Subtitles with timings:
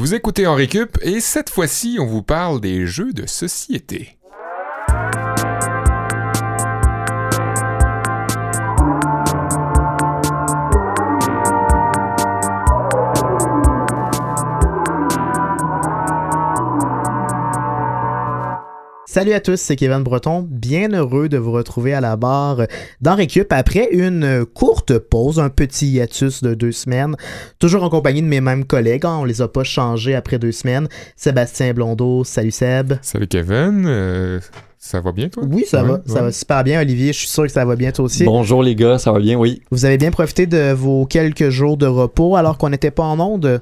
[0.00, 4.16] Vous écoutez en récup et cette fois-ci, on vous parle des jeux de société.
[19.12, 20.46] Salut à tous, c'est Kevin Breton.
[20.48, 22.58] Bien heureux de vous retrouver à la barre
[23.00, 27.16] dans Récup après une courte pause, un petit hiatus de deux semaines.
[27.58, 29.04] Toujours en compagnie de mes mêmes collègues.
[29.04, 30.86] hein, on les a pas changés après deux semaines.
[31.16, 32.92] Sébastien Blondeau, salut Seb.
[33.02, 34.38] Salut Kevin, euh,
[34.78, 35.42] ça va bien toi?
[35.50, 36.80] Oui, ça Ouais, va, ça va super bien.
[36.80, 38.22] Olivier, je suis sûr que ça va bien toi aussi.
[38.22, 39.60] Bonjour les gars, ça va bien, oui.
[39.72, 43.18] Vous avez bien profité de vos quelques jours de repos alors qu'on n'était pas en
[43.18, 43.60] onde?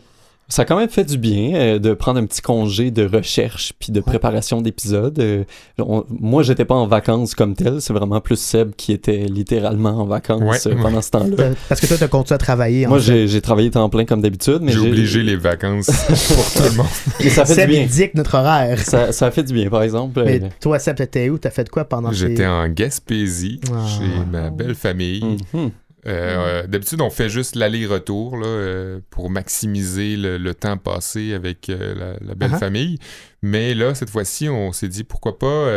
[0.50, 3.74] Ça a quand même fait du bien euh, de prendre un petit congé de recherche
[3.78, 5.18] puis de préparation d'épisodes.
[5.18, 5.44] Euh,
[5.78, 9.90] on- moi, j'étais pas en vacances comme tel, c'est vraiment plus Seb qui était littéralement
[10.00, 10.82] en vacances Ouais, euh, ouais.
[10.82, 11.36] pendant ce temps-là.
[11.38, 12.86] Euh, Parce que toi, tu as continué à travailler.
[12.86, 13.04] en Moi, fait.
[13.04, 16.70] j'ai j'ai travaillé temps plein comme d'habitude, mais J'ai j'ai- obligé les vacances pour tout
[16.70, 16.86] le monde.
[17.22, 17.86] mais ça fait Seb, du bien.
[17.86, 18.78] dicte notre horaire.
[18.78, 20.22] Ça, ça a fait du bien, par exemple.
[20.24, 21.36] Mais euh, toi, Seb, t'étais où?
[21.36, 23.86] T'as fait quoi pendant J'étais tes- en Gaspésie Ah.
[23.86, 25.36] chez ma belle famille.
[25.52, 25.70] mhm.
[26.08, 31.68] Euh, euh, D'habitude, on fait juste l'aller-retour euh, pour maximiser le, le temps passé avec
[31.68, 32.58] euh, la, la belle Uh-huh.
[32.58, 32.98] famille.
[33.42, 35.70] Mais là, cette fois-ci, on s'est dit pourquoi pas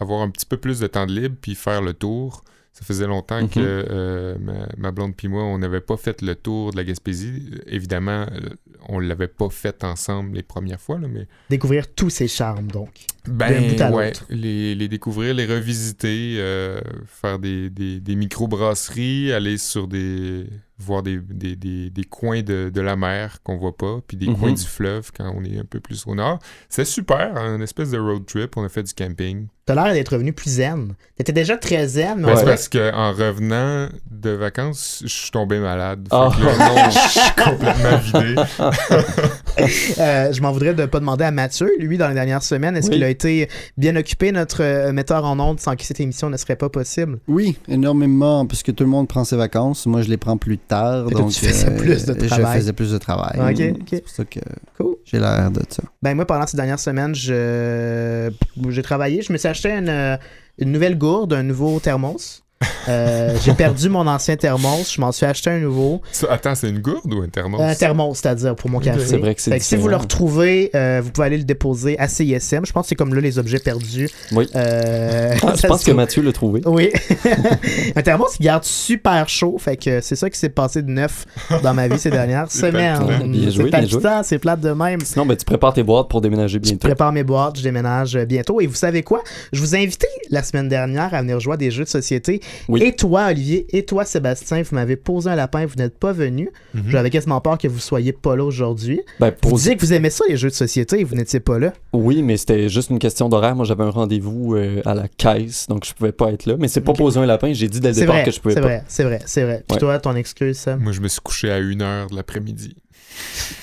[0.00, 2.44] avoir un petit peu plus de temps de libre puis faire le tour.
[2.78, 3.48] Ça faisait longtemps Mhm.
[3.48, 6.84] que euh, ma, ma blonde puis moi, on n'avait pas fait le tour de la
[6.84, 7.50] Gaspésie.
[7.66, 8.50] Évidemment, euh,
[8.90, 12.90] on l'avait pas fait ensemble les premières fois, là, mais Découvrir tous ces charmes, donc.
[13.26, 14.26] ben, bout à ouais, l'autre.
[14.28, 20.44] les, les découvrir, les revisiter, euh, faire des, des, des micro-brasseries, aller sur des.
[20.78, 24.26] Voir des, des, des, des coins de, de la mer qu'on voit pas, puis des
[24.28, 24.36] Mhm.
[24.38, 26.38] coins du fleuve quand on est un peu plus au nord.
[26.68, 28.56] C'est super, hein, une espèce de road trip.
[28.56, 29.46] On a fait du camping.
[29.64, 30.94] T'as l'air d'être revenu plus zen.
[31.16, 35.58] T'étais déjà très zen, mais Ben, c'est parce qu'en revenant de vacances, je suis tombé
[35.58, 36.06] malade.
[36.12, 38.34] Là, non, je suis complètement vidé.
[39.98, 42.88] Euh, je m'en voudrais de pas demander à Mathieu, lui, dans les dernières semaines, est-ce
[42.88, 42.94] Oui.
[42.94, 46.36] qu'il a été bien occupé, notre euh, metteur en ondes, sans qui cette émission ne
[46.36, 47.18] serait pas possible?
[47.28, 49.86] Oui, énormément, parce que tout le monde prend ses vacances.
[49.86, 51.06] Moi, je les prends plus tard.
[51.10, 52.54] Donc, tu faisais euh, plus de travail.
[52.56, 53.38] Je faisais plus de travail.
[53.38, 53.86] Ok, ok.
[53.90, 54.40] C'est pour ça que
[54.76, 54.96] Cool.
[55.04, 55.82] j'ai l'air de ça.
[56.02, 58.30] Ben moi, pendant ces dernières semaines, je
[58.68, 59.22] j'ai travaillé.
[59.22, 60.18] Je me suis acheté une,
[60.58, 62.42] une nouvelle gourde, un nouveau thermos.
[62.88, 64.92] Euh, j'ai perdu mon ancien thermos.
[64.94, 66.00] Je m'en suis acheté un nouveau.
[66.12, 67.60] Ça, attends, c'est une gourde ou un thermos?
[67.60, 69.00] Un thermos, c'est-à-dire pour mon café.
[69.04, 72.08] C'est vrai que c'est si vous le retrouvez, euh, vous pouvez aller le déposer à
[72.08, 72.64] CISM.
[72.64, 74.08] Je pense que c'est comme là les objets perdus.
[74.32, 74.48] Oui.
[74.54, 76.60] Euh, Ah, je pense se que Mathieu l'a trouvé.
[76.66, 76.90] Oui.
[77.96, 79.56] un thermos qui garde super chaud.
[79.58, 81.24] Fait que c'est ça qui s'est passé de neuf
[81.62, 82.98] dans ma vie ces dernières semaines.
[82.98, 83.26] palpitant.
[83.26, 84.00] Bien joué, C'est bien joué.
[84.00, 85.00] palpitant, c'est plate de même.
[85.00, 86.86] Sinon, ben, tu prépares tes boîtes pour déménager Je bientôt.
[86.88, 88.60] prépare mes boîtes, je déménage bientôt.
[88.60, 89.22] Et vous savez quoi?
[89.52, 92.40] Je vous ai invité la semaine dernière à venir jouer à des jeux de société.
[92.68, 92.82] Oui.
[92.82, 96.50] Et toi, Olivier, et toi, Sébastien, vous m'avez posé un lapin, vous n'êtes pas venu.
[96.74, 96.84] Mhm.
[96.88, 99.00] J'avais quasiment peur que vous soyez pas là aujourd'hui.
[99.20, 101.58] Ben, Vous disiez que vous aimez ça, les jeux de société, et vous n'étiez pas
[101.58, 101.72] là.
[101.92, 103.56] Oui, mais c'était juste une question d'horaire.
[103.56, 106.54] Moi, j'avais un rendez-vous euh, à la caisse, donc je pouvais pas être là.
[106.58, 106.98] Mais c'est pas Ok.
[106.98, 107.52] poser un lapin.
[107.52, 108.66] J'ai dit dès le C'est départ vrai, que je pouvais c'est pas.
[108.66, 109.64] vrai, c'est vrai, c'est vrai.
[109.68, 109.80] Puis Ouais.
[109.80, 110.80] toi, ton excuse, Sam?
[110.80, 112.76] Moi, je me suis couché à 1h de l'après-midi.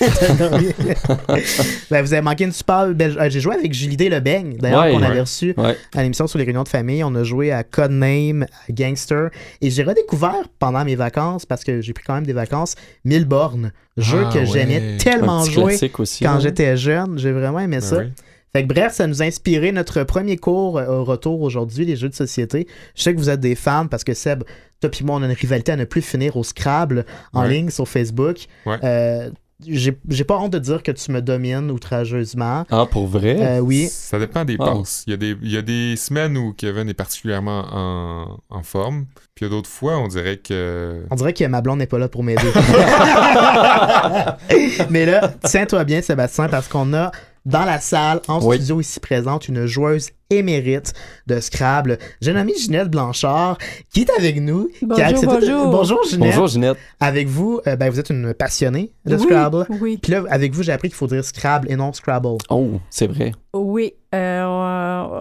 [1.90, 3.16] ben, vous avez manqué une super belle.
[3.18, 4.08] euh, J'ai joué avec Julie D.
[4.08, 4.92] Lebeigne, d'ailleurs, Ouais.
[4.92, 5.06] qu'on Ouais.
[5.06, 5.76] avait reçu Ouais.
[5.94, 7.02] à l'émission sur les réunions de famille.
[7.04, 9.30] On a joué à Codename, à Gangster.
[9.60, 12.74] Et j'ai redécouvert pendant mes vacances, parce que j'ai pris quand même des vacances,
[13.04, 13.72] Mille bornes.
[13.96, 14.46] Jeu Ah, que ouais.
[14.46, 16.24] j'aimais tellement jouer aussi.
[16.24, 16.40] quand hein.
[16.40, 17.18] j'étais jeune.
[17.18, 17.98] J'ai vraiment aimé Ben ça.
[18.52, 21.96] Fait que bref, ça nous a inspiré notre premier cours euh, au retour aujourd'hui, les
[21.96, 22.68] jeux de société.
[22.94, 24.44] Je sais que vous êtes des fans parce que Seb,
[24.84, 27.48] toi puis moi, on a une rivalité à ne plus finir au Scrabble en Ouais.
[27.50, 28.46] ligne sur Facebook.
[28.66, 28.76] Ouais.
[28.84, 29.30] Euh,
[29.66, 32.66] j'ai pas honte de dire que tu me domines outrageusement.
[32.70, 33.36] Ah, pour vrai?
[33.40, 33.88] Euh, oui.
[33.90, 34.64] Ça dépend des Ah.
[34.74, 35.04] passes.
[35.06, 38.62] Il, y a des, il y a des semaines où Kevin est particulièrement en, en
[38.62, 39.06] forme.
[39.34, 41.04] Puis il y a d'autres fois, on dirait que.
[41.10, 42.42] On dirait que ma blonde n'est pas là pour m'aider.
[44.90, 47.10] Mais là, tiens-toi bien, Sébastien, parce qu'on a
[47.46, 48.56] dans la salle, en Oui.
[48.56, 50.92] studio ici présente, une joueuse émérite
[51.26, 51.98] de Scrabble.
[52.20, 53.58] J'ai nommé Ginette Blanchard,
[53.92, 54.68] qui est avec nous.
[54.78, 55.70] qui a Bonjour, de- bonjour.
[55.70, 56.30] Bonjour, Ginette.
[56.30, 56.76] Bonjour, Ginette.
[57.00, 59.66] Avec vous, euh, ben, vous êtes une passionnée de oui, Scrabble.
[59.80, 62.38] Oui, Puis là, avec vous, j'ai appris qu'il faut dire Scrabble et non Scrabble.
[62.50, 63.32] Oh, c'est vrai.
[63.52, 63.92] oui.
[64.14, 64.44] Euh,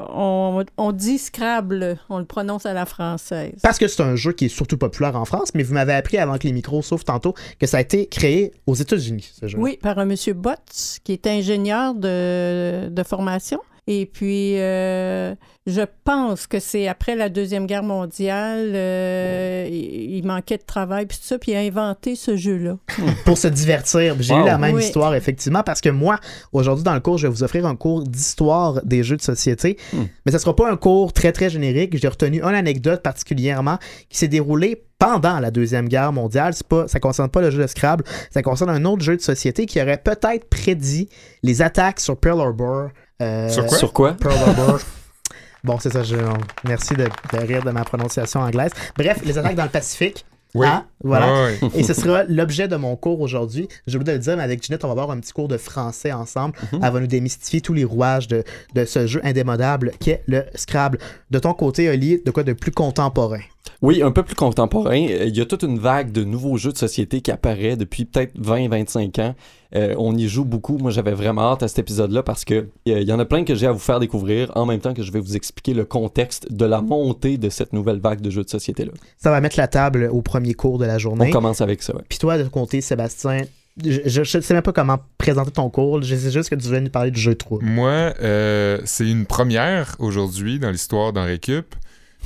[0.10, 3.56] on, on dit Scrabble, on le prononce à la française.
[3.64, 6.20] Parce que c'est un jeu qui est surtout populaire en France, mais vous m'avez appris
[6.20, 9.58] avant que les micros s'ouvrent tantôt que ça a été créé aux États-Unis, ce jeu.
[9.58, 13.60] Oui, par un monsieur Botts, qui est ingénieur de, de formation.
[13.86, 15.36] Et puis, euh,
[15.68, 21.06] je pense que c'est après la Deuxième Guerre mondiale, euh, il, il manquait de travail,
[21.06, 22.78] puis tout ça, puis il a inventé ce jeu-là.
[23.26, 24.16] pour se divertir.
[24.22, 24.46] J'ai eu Wow.
[24.46, 24.84] la même Oui.
[24.84, 26.18] histoire, effectivement, parce que moi,
[26.54, 29.78] aujourd'hui, dans le cours, je vais vous offrir un cours d'histoire des jeux de société.
[29.92, 30.04] Hmm.
[30.26, 31.98] Mais ce sera pas un cours très, très générique.
[31.98, 33.80] J'ai retenu une anecdote particulièrement
[34.10, 36.54] qui s'est déroulée pendant la Deuxième Guerre mondiale.
[36.54, 39.22] C'est pas, ça concerne pas le jeu de Scrabble, ça concerne un autre jeu de
[39.22, 41.10] société qui aurait peut-être prédit
[41.42, 42.88] les attaques sur Pearl Harbor.
[43.22, 43.78] Euh, Sur quoi?
[43.78, 44.14] Sur quoi?
[44.14, 44.80] Pearl Harbor.
[45.64, 46.04] Bon, c'est ça.
[46.04, 46.18] Je,
[46.66, 48.72] merci de, de rire de ma prononciation anglaise.
[48.98, 50.26] Bref, les attaques dans le Pacifique.
[50.56, 50.68] Oui.
[50.68, 50.86] Hein?
[51.02, 51.48] Voilà.
[51.62, 51.68] Ah.
[51.74, 53.68] Et ce sera l'objet de mon cours aujourd'hui.
[53.88, 55.58] J'ai oublié de le dire, mais avec Ginette, on va avoir un petit cours de
[55.58, 56.56] français ensemble.
[56.74, 56.80] Mhm.
[56.84, 58.44] Elle va nous démystifier tous les rouages de,
[58.76, 61.00] de ce jeu indémodable qu'est le Scrabble.
[61.32, 63.40] De ton côté, Oli, de quoi de plus contemporain?
[63.82, 65.06] Oui, un peu plus contemporain.
[65.10, 68.06] Euh, Il y a toute une vague de nouveaux jeux de société qui apparaît depuis
[68.06, 69.36] peut-être 20-25 ans.
[69.76, 70.78] Euh, on y joue beaucoup.
[70.78, 73.44] Moi, j'avais vraiment hâte à cet épisode-là parce que euh, il y en a plein
[73.44, 75.86] que j'ai à vous faire découvrir en même temps que je vais vous expliquer le
[75.86, 78.92] contexte de la montée de cette nouvelle vague de jeux de société-là.
[79.18, 81.30] Ça va mettre la table au premier cours de la On journée.
[81.32, 81.96] commence avec ça.
[81.96, 82.04] ouais.
[82.08, 83.44] Puis toi, de ton côté, Sébastien,
[83.84, 86.02] je ne sais même pas comment présenter ton cours.
[86.04, 87.66] Je sais juste que tu voulais nous parler du jeu de trouble.
[87.66, 91.74] Moi, euh, c'est une première aujourd'hui dans l'histoire d'en Récup.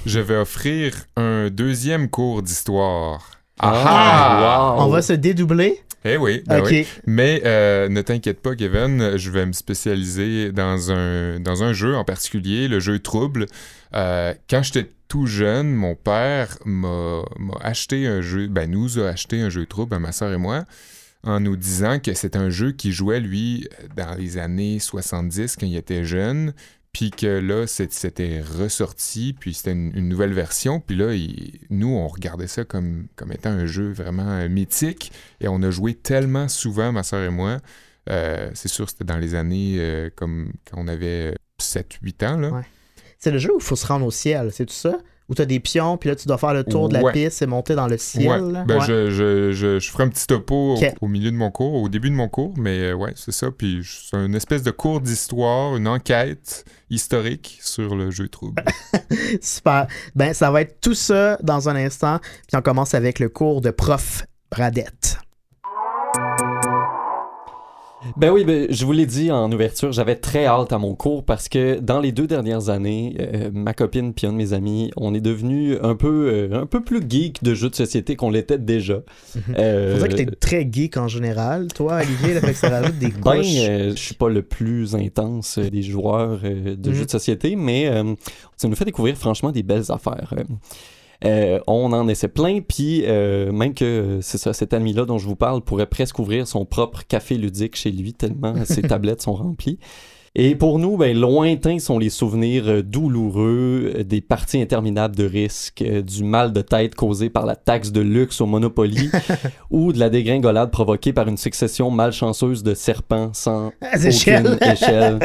[0.05, 3.31] Je vais offrir un deuxième cours d'histoire.
[3.59, 4.75] Ah!
[4.77, 4.85] wow.
[4.85, 5.81] On va se dédoubler?
[6.05, 6.87] Eh oui, ben oui.
[7.05, 11.95] Mais euh, ne t'inquiète pas, Kevin, je vais me spécialiser dans un, dans un jeu
[11.95, 13.47] en particulier, le jeu Trouble.
[13.93, 19.09] Euh, quand j'étais tout jeune, mon père m'a m'a acheté un jeu, ben nous a
[19.09, 20.63] acheté un jeu Trouble, à ma soeur et moi,
[21.23, 23.67] en nous disant que c'est un jeu qui jouait, lui,
[23.97, 26.53] dans les années 70, quand il était jeune,
[26.93, 31.13] puis que là, c'était ressorti, puis c'était une, nouvelle version, puis là,
[31.69, 35.69] nous, on regardait ça comme, comme étant un jeu vraiment euh, mythique, et on a
[35.69, 37.59] joué tellement souvent, ma soeur et moi.
[38.09, 42.63] Euh, c'est sûr, c'était dans les années euh, comme quand on avait 7-8 ans.
[43.19, 44.97] C'est le jeu où il faut se rendre au ciel, c'est tout ça?
[45.29, 47.11] Où tu as des pions, puis là, tu dois faire le tour de la Ouais.
[47.11, 48.41] piste et monter dans le ciel.
[48.43, 48.63] Ouais.
[48.65, 48.85] Ben, Ouais.
[48.87, 52.09] Je, je, je, je ferai un petit topo au- milieu de mon cours, au début
[52.09, 53.47] de mon cours, mais euh, ouais, c'est ça.
[53.51, 58.63] Puis c'est une espèce de cours d'histoire, une enquête historique sur le jeu trouble.
[59.41, 59.87] Super.
[60.15, 62.19] Ben, ça va être tout ça dans un instant.
[62.47, 65.17] Puis on commence avec le cours de prof Bradette.
[68.15, 71.23] Ben oui, ben, je vous l'ai dit en ouverture, j'avais très hâte à mon cours
[71.25, 74.91] parce que dans les deux dernières années, euh, ma copine puis un de mes amis,
[74.95, 78.29] on est devenu un peu, euh, un peu plus geek de jeux de société qu'on
[78.31, 79.01] l'était déjà.
[79.57, 82.69] Euh, Faut dire que t'es très geek en général, toi, Olivier, là, fait que ça
[82.69, 83.45] rajoute des Ben, couches.
[83.67, 86.93] euh, je suis pas le plus intense des joueurs de Mhm.
[86.95, 88.13] jeux de société, mais euh,
[88.55, 90.33] ça nous fait découvrir franchement des belles affaires.
[91.25, 95.25] Euh, on en essaie plein, puis euh, même que c'est ça, cet ami-là dont je
[95.25, 99.33] vous parle pourrait presque ouvrir son propre café ludique chez lui tellement ses tablettes sont
[99.33, 99.79] remplies.
[100.39, 105.81] Et pour nous, ben, lointains sont les souvenirs euh, douloureux des parties interminables de risque,
[105.81, 109.09] euh, du mal de tête causé par la taxe de luxe au Monopoly
[109.71, 115.19] ou de la dégringolade provoquée par une succession malchanceuse de serpents sans Ah, échelle.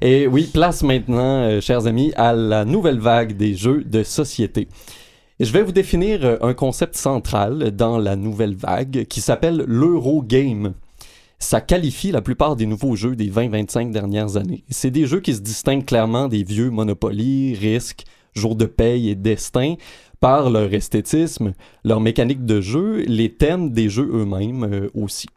[0.00, 4.68] Et oui, place maintenant, euh, chers amis, à la nouvelle vague des jeux de société.
[5.38, 10.72] Je vais vous définir euh, un concept central dans la nouvelle vague qui s'appelle l'Eurogame.
[11.38, 14.64] Ça qualifie la plupart des nouveaux jeux des 20-25 dernières années.
[14.70, 18.04] C'est des jeux qui se distinguent clairement des vieux Monopoly, Risk,
[18.34, 19.74] Jour de paye et Destin
[20.20, 21.52] par leur esthétisme,
[21.84, 25.28] leur mécanique de jeu, les thèmes des jeux eux-mêmes euh, aussi.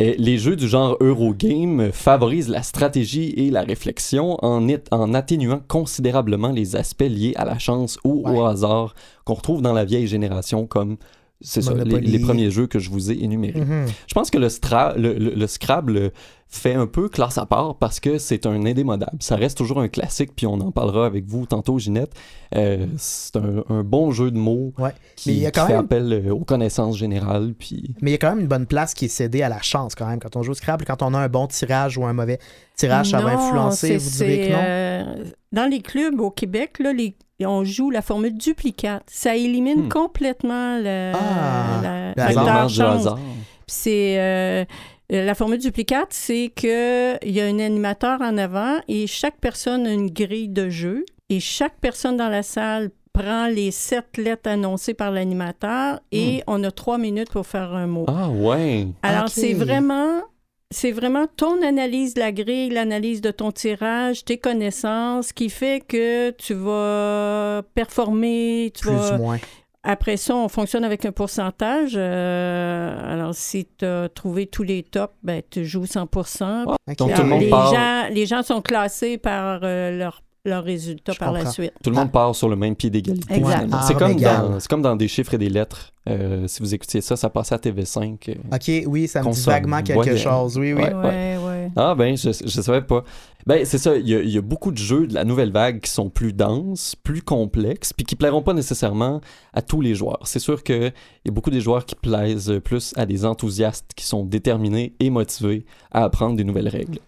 [0.00, 6.52] Et les jeux du genre Eurogame favorisent la stratégie et la réflexion en, atténuant considérablement
[6.52, 10.68] les aspects liés à la chance ou au hasard qu'on retrouve dans la vieille génération
[10.68, 10.98] comme
[11.40, 13.60] c'est ça, les, premiers jeux que je vous ai énumérés.
[13.60, 13.86] Mhm.
[14.06, 16.10] Je pense que le, stra- le, le- le Scrabble
[16.50, 19.18] fait un peu classe à part parce que c'est un indémodable.
[19.20, 22.12] Ça reste toujours un classique, puis on en parlera avec vous tantôt, Ginette.
[22.56, 24.90] Euh, c'est un, un bon jeu de mots Ouais.
[25.14, 27.54] qui, Mais il y a qui quand fait appel euh, aux connaissances générales.
[27.58, 27.94] Puis...
[28.00, 29.94] Mais il y a quand même une bonne place qui est cédée à la chance
[29.94, 30.18] quand même.
[30.20, 32.38] Quand on joue au Scrabble, quand on a un bon tirage ou un mauvais
[32.76, 33.98] tirage, ça va Non, influencer.
[33.98, 34.58] c'est- Vous direz que non?
[34.62, 37.14] euh, dans les clubs au Québec, là, les-
[37.46, 39.04] on joue la formule duplicate.
[39.06, 39.88] Ça élimine Hmm.
[39.88, 43.14] complètement le, Ah, la- hasard.
[43.16, 43.22] Puis
[43.66, 44.64] c'est euh,
[45.10, 49.86] la formule duplicate, c'est que il y a un animateur en avant et chaque personne
[49.86, 54.48] a une grille de jeu et chaque personne dans la salle prend les sept lettres
[54.48, 58.04] annoncées par l'animateur et on a trois minutes pour faire un mot.
[58.08, 58.86] Ah ouais.
[59.02, 60.20] Alors c'est vraiment
[60.70, 65.80] c'est vraiment ton analyse de la grille, l'analyse de ton tirage, tes connaissances qui fait
[65.86, 69.38] que tu vas performer, tu Plus vas ou moins.
[69.84, 71.92] Après ça, on fonctionne avec un pourcentage.
[71.96, 76.96] Euh, alors, si tu as trouvé tous les tops, ben, tu joues 100% Donc Ok.
[76.98, 80.64] tout le Alors, monde les, part, gens, les gens sont classés par euh, leur- leurs
[80.64, 81.72] résultats Je par la suite.
[81.82, 83.42] tout le monde part sur le même pied d'égalité.
[83.72, 85.92] Ah, C'est comme, dans- c'est comme dans des chiffres et des lettres.
[86.08, 88.30] Euh, si vous écoutiez ça, ça passait à TV5.
[88.30, 88.34] euh.
[88.52, 90.56] Ok, oui, ça me dit vaguement quelque chose.
[90.58, 90.82] Oui, oui.
[90.82, 91.70] Ouais, Ouais, ouais.
[91.76, 93.04] Ah ben, je, je savais pas.
[93.46, 95.52] Ben, c'est ça, il y, a, il y a beaucoup de jeux de la nouvelle
[95.52, 99.20] vague qui sont plus denses, plus complexes, puis qui plairont pas nécessairement
[99.52, 100.20] à tous les joueurs.
[100.24, 100.92] C'est sûr qu'il
[101.24, 105.10] y a beaucoup des joueurs qui plaisent plus à des enthousiastes qui sont déterminés et
[105.10, 106.98] motivés à apprendre des nouvelles règles.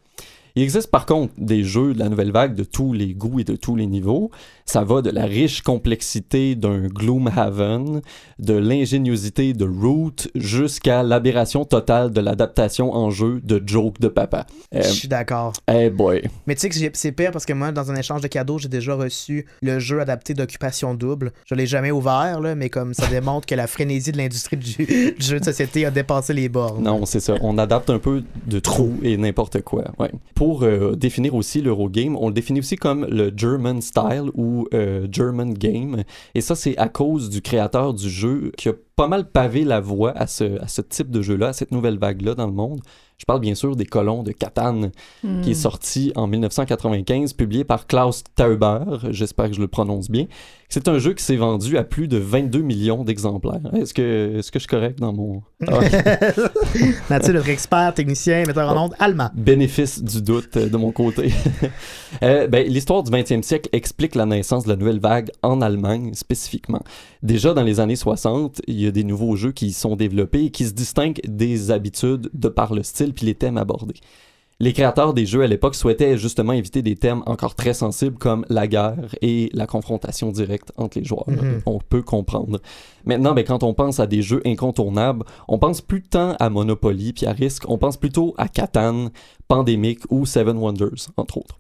[0.57, 3.45] Il existe par contre des jeux de la nouvelle vague de tous les goûts et
[3.45, 4.31] de tous les niveaux.
[4.67, 8.01] Ça va de la riche complexité d'un Gloomhaven,
[8.39, 14.47] de l'ingéniosité de Root, jusqu'à l'aberration totale de l'adaptation en jeu de Joke de Papa.
[14.75, 15.53] Euh, Je suis d'accord.
[15.69, 16.23] hey boy.
[16.47, 18.69] Mais tu sais que c'est pire parce que moi, dans un échange de cadeaux, j'ai
[18.69, 21.33] déjà reçu le jeu adapté d'Occupation Double.
[21.47, 24.75] Je l'ai jamais ouvert, là, mais comme ça démontre que la frénésie de l'industrie du,
[24.77, 26.83] du jeu de société a dépassé les bornes.
[26.85, 27.35] Non, c'est ça.
[27.41, 29.85] On adapte un peu de trop et n'importe quoi.
[29.99, 30.11] Ouais.
[30.41, 35.07] Pour euh, définir aussi l'Eurogame, on le définit aussi comme le German style ou euh,
[35.13, 36.03] German game.
[36.35, 39.81] Et ça, c'est à cause du créateur du jeu qui a pas mal pavé la
[39.81, 42.83] voie à ce, à ce type de jeu-là, à cette nouvelle vague-là dans le monde.
[43.17, 44.93] Je parle bien sûr des colons de Catane,
[45.23, 45.41] Hmm.
[45.43, 48.81] qui est sorti en 1995, publié par Klaus Tauber,
[49.11, 50.27] j'espère que je le prononce bien.
[50.71, 53.61] C'est un jeu qui s'est vendu à plus de 22 millions d'exemplaires.
[53.75, 55.43] Est-ce que, est-ce que je suis correct dans mon...
[55.67, 55.81] Ah,
[57.11, 59.31] Mathieu, notre expert, technicien, metteur en onde allemand.
[59.35, 61.33] bénéfice du doute euh, de mon côté.
[62.25, 66.13] Euh, ben, L'histoire du 20e siècle explique la naissance de la nouvelle vague en Allemagne
[66.15, 66.83] spécifiquement.
[67.23, 70.51] Déjà dans les années 60, il y a des nouveaux jeux qui sont développés et
[70.51, 74.01] qui se distinguent des habitudes de par le style puis les thèmes abordés.
[74.63, 78.45] Les créateurs des jeux à l'époque souhaitaient justement éviter des thèmes encore très sensibles comme
[78.51, 81.29] la guerre et la confrontation directe entre les joueurs.
[81.29, 81.63] Mhm.
[81.65, 82.61] On peut comprendre.
[83.07, 87.15] Maintenant, ben, quand on pense à des jeux incontournables, on pense plus tant à Monopoly
[87.15, 89.09] puis à Risk, on pense plutôt à Catan,
[89.49, 91.59] Pandemic ou Seven Wonders, entre autres.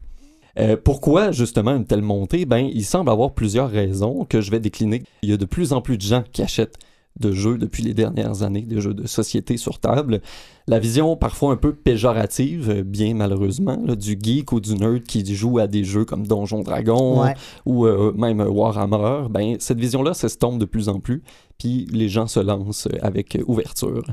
[0.58, 2.44] Euh, pourquoi justement une telle montée?
[2.44, 5.02] Ben, il semble avoir plusieurs raisons que je vais décliner.
[5.22, 6.76] Il y a de plus en plus de gens qui achètent
[7.18, 10.20] de jeux depuis les dernières années, des jeux de société sur table.
[10.66, 15.02] La vision parfois un peu péjorative, euh, bien malheureusement, là, du geek ou du nerd
[15.02, 17.34] qui joue à des jeux comme Donjon Dragon Ouais.
[17.66, 21.22] ou euh, même Warhammer, ben cette vision-là s'estompe de plus en plus,
[21.58, 24.04] puis les gens se lancent avec ouverture.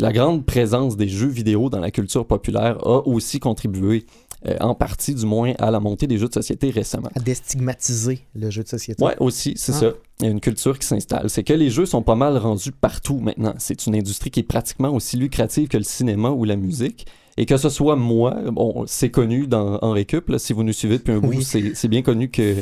[0.00, 4.06] La grande présence des jeux vidéo dans la culture populaire a aussi contribué,
[4.46, 7.10] euh, en partie du moins, à la montée des jeux de société récemment.
[7.14, 9.04] À déstigmatiser le jeu de société.
[9.04, 9.80] Ouais, aussi, c'est Ah.
[9.80, 9.86] ça.
[10.20, 11.28] Il y a une culture qui s'installe.
[11.30, 13.54] C'est que les jeux sont pas mal rendus partout maintenant.
[13.58, 17.06] C'est une industrie qui est pratiquement aussi lucrative que le cinéma ou la musique.
[17.36, 20.72] Et que ce soit moi, bon, c'est connu dans, en récup, là, si vous nous
[20.74, 21.42] suivez depuis un bout, Oui.
[21.44, 22.56] c'est c'est bien connu que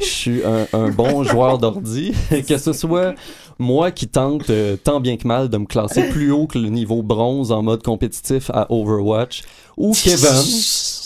[0.00, 2.12] je suis un, un bon joueur d'ordi.
[2.48, 3.14] que ce soit
[3.58, 6.70] moi qui tente euh, tant bien que mal de me classer plus haut que le
[6.70, 9.42] niveau bronze en mode compétitif à Overwatch,
[9.76, 10.28] ou Kevin,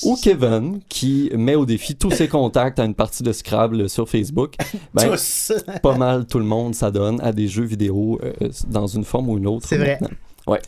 [0.02, 4.08] ou Kevin qui met au défi tous ses contacts à une partie de Scrabble sur
[4.08, 4.54] Facebook.
[4.94, 5.52] Ben, Tous.
[5.82, 8.32] pas mal tout le monde s'adonne à des jeux vidéo euh,
[8.68, 9.66] dans une forme ou une autre.
[9.68, 9.98] C'est vrai.
[10.46, 10.60] Ouais.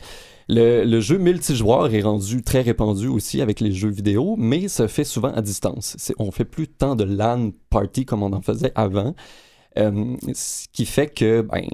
[0.47, 4.87] Le, le jeu multijoueur est rendu très répandu aussi avec les jeux vidéo, mais se
[4.87, 5.95] fait souvent à distance.
[6.17, 9.13] On fait plus tant de LAN party comme on en faisait avant,
[9.77, 11.67] euh, ce qui fait que, ben,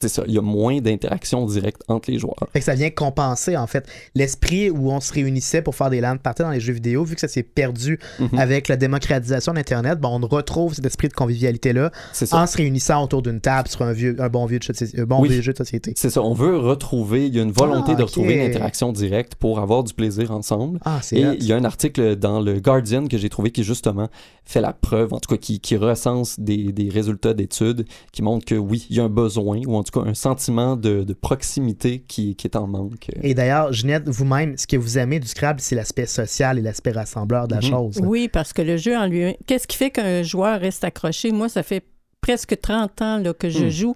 [0.00, 2.36] c'est ça, il y a moins d'interaction directe entre les joueurs.
[2.52, 6.00] Fait que ça vient compenser, en fait, l'esprit où on se réunissait pour faire des
[6.00, 8.38] LAN parties dans les jeux vidéo, vu que ça s'est perdu Mhm.
[8.38, 11.90] avec la démocratisation d'Internet, bon, on retrouve cet esprit de convivialité-là
[12.32, 15.00] en se réunissant autour d'une table sur un, vieux, un bon, vieux jeu de, soci-
[15.00, 15.28] un bon Oui.
[15.30, 15.92] vieux jeu de société.
[15.96, 18.08] C'est ça, on veut retrouver, il y a une volonté Ah, de ok.
[18.08, 20.78] retrouver une interaction directe pour avoir du plaisir ensemble.
[20.84, 23.64] Ah, c'est Et il y a un article dans le Guardian que j'ai trouvé qui
[23.64, 24.08] justement
[24.44, 28.44] fait la preuve, en tout cas qui, qui recense des, des résultats d'études qui montrent
[28.44, 31.12] que oui, il y a un besoin ou en tout cas un sentiment de, de
[31.14, 33.08] proximité qui, qui est en manque.
[33.22, 36.92] Et d'ailleurs, Ginette, vous-même, ce que vous aimez du Scrabble, c'est l'aspect social et l'aspect
[36.92, 37.68] rassembleur de la Mhm.
[37.70, 38.00] chose.
[38.02, 41.32] Oui, parce que le jeu en lui Qu'est-ce qui fait qu'un joueur reste accroché?
[41.32, 41.84] Moi, ça fait
[42.20, 43.70] presque 30 ans là, que je Hmm.
[43.70, 43.94] joue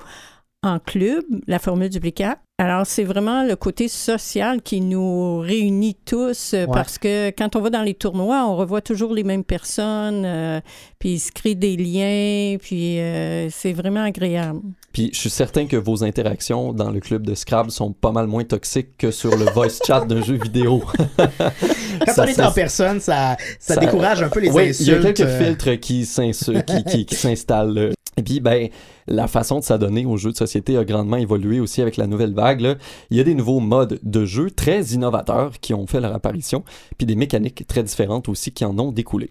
[0.62, 2.38] en club, la formule duplicate.
[2.58, 6.72] Alors, c'est vraiment le côté social qui nous réunit tous euh, Ouais.
[6.74, 10.60] parce que quand on va dans les tournois, on revoit toujours les mêmes personnes, euh,
[10.98, 14.60] puis il se crée des liens, puis euh, c'est vraiment agréable.
[14.92, 18.26] Puis je suis certain que vos interactions dans le club de Scrabble sont pas mal
[18.26, 20.82] moins toxiques que sur le voice chat d'un jeu vidéo.
[21.16, 24.86] Quand Ça, on est en personne, ça, ça, ça- décourage un peu les Oui, il
[24.86, 25.16] y a insultes.
[25.16, 27.92] quelques euh, filtres qui s'insu- qui, qui- qui s'installent.
[28.16, 28.68] Et puis, ben,
[29.06, 32.34] la façon de s'adonner aux jeux de société a grandement évolué aussi avec la nouvelle
[32.34, 32.60] vague.
[32.60, 32.74] là.
[33.10, 36.64] Il y a des nouveaux modes de jeu très innovateurs qui ont fait leur apparition,
[36.98, 39.30] puis des mécaniques très différentes aussi qui en ont découlé.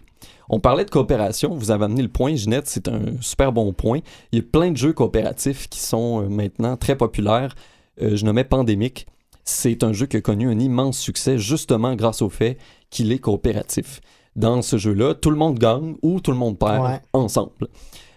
[0.52, 4.00] On parlait de coopération, vous avez amené le point, Ginette, c'est un super bon point.
[4.32, 7.54] Il y a plein de jeux coopératifs qui sont euh, maintenant très populaires.
[8.02, 9.06] Euh, je nommais Pandémique.
[9.44, 12.58] C'est un jeu qui a connu un immense succès justement grâce au fait
[12.90, 14.00] qu'il est coopératif.
[14.34, 17.00] Dans ce jeu-là, tout le monde gagne ou tout le monde perd Ouais.
[17.12, 17.68] ensemble.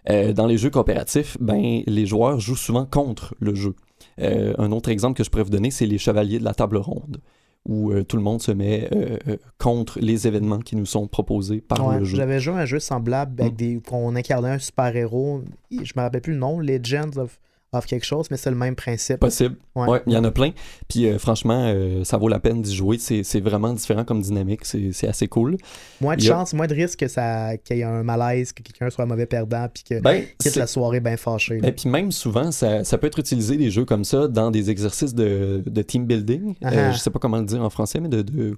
[0.10, 3.76] Euh, dans les jeux coopératifs, ben, les joueurs jouent souvent contre le jeu.
[4.20, 6.78] Euh, un autre exemple que je pourrais vous donner, c'est les Chevaliers de la Table
[6.78, 7.18] Ronde,
[7.66, 11.08] où euh, tout le monde se met euh, euh, contre les événements qui nous sont
[11.08, 12.18] proposés par Ouais, le jeu.
[12.18, 13.56] J'avais joué à un jeu semblable avec Mm.
[13.56, 15.44] des qu'on incarnait un super-héros.
[15.72, 17.40] Je me rappelle plus le nom, Legends of,
[17.74, 19.18] of quelque chose, mais c'est le même principe.
[19.20, 19.56] Possible.
[19.76, 19.88] Ouais.
[19.88, 20.52] Ouais, il y en a plein.
[20.88, 22.98] Puis euh, franchement, euh, ça vaut la peine d'y jouer.
[23.00, 24.62] C'est vraiment différent comme dynamique.
[24.66, 25.58] C'est assez cool.
[26.02, 28.62] Moins de a- chance, moins de risque que ça qu'il y ait un malaise, que
[28.64, 31.60] quelqu'un soit un mauvais perdant, puis que Ben, quitte la soirée bien fâché.
[31.60, 31.68] là.
[31.70, 34.70] Et puis même souvent, ça, ça peut être utilisé des jeux comme ça dans des
[34.70, 36.56] exercices de, de team building.
[36.64, 36.92] Euh, Ah.
[36.92, 38.58] je sais pas comment le dire en français, mais de, de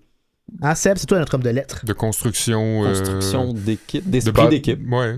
[0.62, 1.86] Ah, Seb, c'est toi notre homme de lettres.
[1.86, 2.84] De construction.
[2.86, 4.80] euh, construction d'équipe, de d'esprit d'équipe.
[4.92, 5.18] Ouais.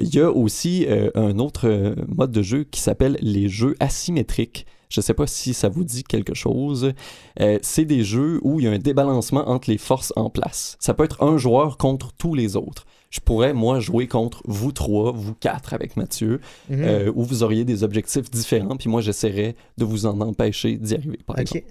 [0.00, 3.74] Il y a aussi euh, un autre euh, mode de jeu qui s'appelle les jeux
[3.80, 4.66] asymétriques.
[4.88, 6.92] Je sais pas si ça vous dit quelque chose.
[7.40, 10.76] Euh, c'est des jeux où il y a un débalancement entre les forces en place.
[10.78, 12.86] Ça peut être un joueur contre tous les autres.
[13.10, 16.82] Je pourrais, moi, jouer contre vous trois, vous quatre avec Mathieu, Mhm.
[16.82, 20.94] euh, où vous auriez des objectifs différents, puis moi, j'essaierais de vous en empêcher d'y
[20.94, 21.64] arriver, par exemple.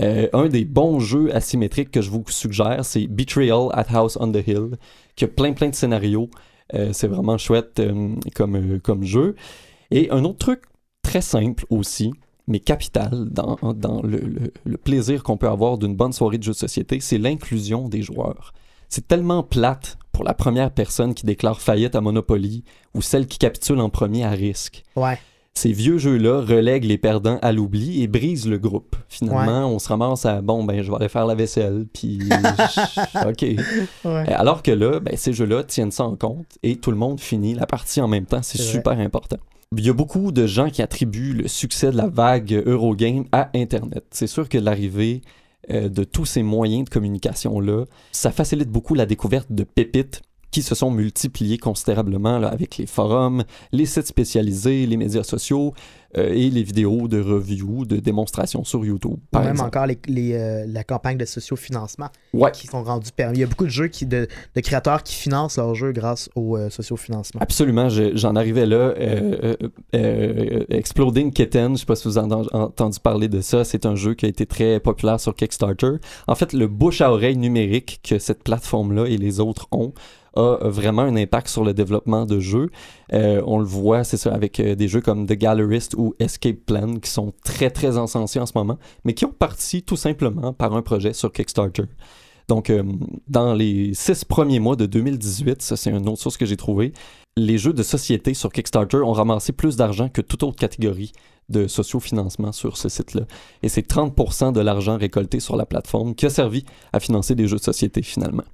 [0.00, 4.32] Euh, un des bons jeux asymétriques que je vous suggère, c'est Betrayal at House on
[4.32, 4.76] the Hill,
[5.16, 6.28] qui a plein plein de scénarios.
[6.74, 9.36] Euh, c'est vraiment chouette euh, comme, comme jeu.
[9.90, 10.62] Et un autre truc
[11.02, 12.12] très simple aussi,
[12.48, 16.52] mais capital dans, dans le, le- plaisir qu'on peut avoir d'une bonne soirée de jeux
[16.52, 18.52] de société, c'est l'inclusion des joueurs.
[18.88, 23.38] C'est tellement plate pour la première personne qui déclare faillite à Monopoly ou celle qui
[23.38, 24.82] capitule en premier à risque.
[24.96, 25.18] Ouais.
[25.56, 28.96] Ces vieux jeux-là relèguent les perdants à l'oubli et brisent le groupe.
[29.08, 32.18] Finalement, on se ramasse à bon, ben, je vais aller faire la vaisselle, puis.
[33.26, 33.42] OK.
[34.04, 34.32] Ouais.
[34.32, 37.54] Alors que là, ben, ces jeux-là tiennent ça en compte et tout le monde finit
[37.54, 38.42] la partie en même temps.
[38.42, 38.72] C'est vrai.
[38.72, 39.36] super important.
[39.76, 43.50] Il y a beaucoup de gens qui attribuent le succès de la vague Eurogame à
[43.54, 44.04] Internet.
[44.10, 45.22] C'est sûr que l'arrivée
[45.70, 50.22] euh, de tous ces moyens de communication-là, ça facilite beaucoup la découverte de pépites
[50.54, 53.42] qui se sont multipliées considérablement là, avec les forums,
[53.72, 55.74] les sites spécialisés, les médias sociaux
[56.16, 59.14] euh, et les vidéos de reviews, de démonstrations sur YouTube.
[59.14, 59.66] Ou Par même exemple.
[59.66, 63.38] encore les, les, euh, la campagne de sociofinancement Ouais, qui sont rendus permis.
[63.38, 66.30] Il y a beaucoup de jeux qui, de, de créateurs qui financent leurs jeux grâce
[66.36, 67.40] au euh, sociofinancement.
[67.42, 68.94] Absolument, je- j'en arrivais là.
[69.94, 73.84] Euh, Exploding Kitten, je sais pas si vous avez en- entendu parler de ça, c'est
[73.86, 75.92] un jeu qui a été très populaire sur Kickstarter.
[76.28, 79.92] En fait, le bouche à oreille numérique que cette plateforme-là et les autres ont
[80.36, 82.70] a vraiment un impact sur le développement de jeux.
[83.12, 86.56] Euh, on le voit, c'est ça, avec euh, des jeux comme The Gallerist ou Escape
[86.66, 90.52] Plan qui sont très très encensés en ce moment, mais qui ont parti tout simplement
[90.52, 91.84] par un projet sur Kickstarter.
[92.48, 92.82] Donc, euh,
[93.28, 96.92] dans les six premiers mois de 2018, ça c'est une autre source que j'ai trouvée,
[97.36, 101.12] les jeux de société sur Kickstarter ont ramassé plus d'argent que toute autre catégorie
[101.48, 103.22] de sociofinancement sur ce site-là.
[103.62, 107.48] Et c'est 30% de l'argent récolté sur la plateforme qui a servi à financer des
[107.48, 108.44] jeux de société finalement.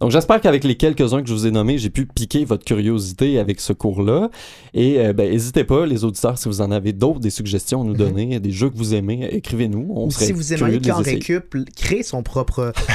[0.00, 3.38] Donc j'espère qu'avec les quelques-uns que je vous ai nommés, j'ai pu piquer votre curiosité
[3.38, 4.30] avec ce cours-là.
[4.72, 7.84] Et euh, ben, n'hésitez pas, les auditeurs, si vous en avez d'autres, des suggestions à
[7.84, 9.92] nous donner, des jeux que vous aimez, écrivez-nous.
[9.94, 12.72] On Ou serait si vous aimeriez qu'en récup crée son propre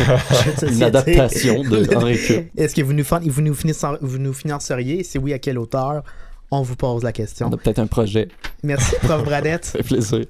[0.46, 0.76] jeu de société.
[0.76, 2.50] Une adaptation de en récup.
[2.58, 3.56] Est-ce que vous nous, vous, nous
[4.02, 5.04] vous nous financeriez?
[5.04, 6.04] Si oui, à quelle hauteur?
[6.52, 7.48] On vous pose la question.
[7.48, 8.28] On a peut-être un projet.
[8.64, 9.24] Merci, Prof.
[9.24, 9.66] Bradette.
[9.66, 10.26] Ça fait plaisir.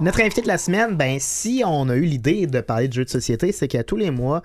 [0.00, 3.04] Notre invité de la semaine, ben si on a eu l'idée de parler de jeux
[3.04, 4.42] de société, c'est qu'à tous les mois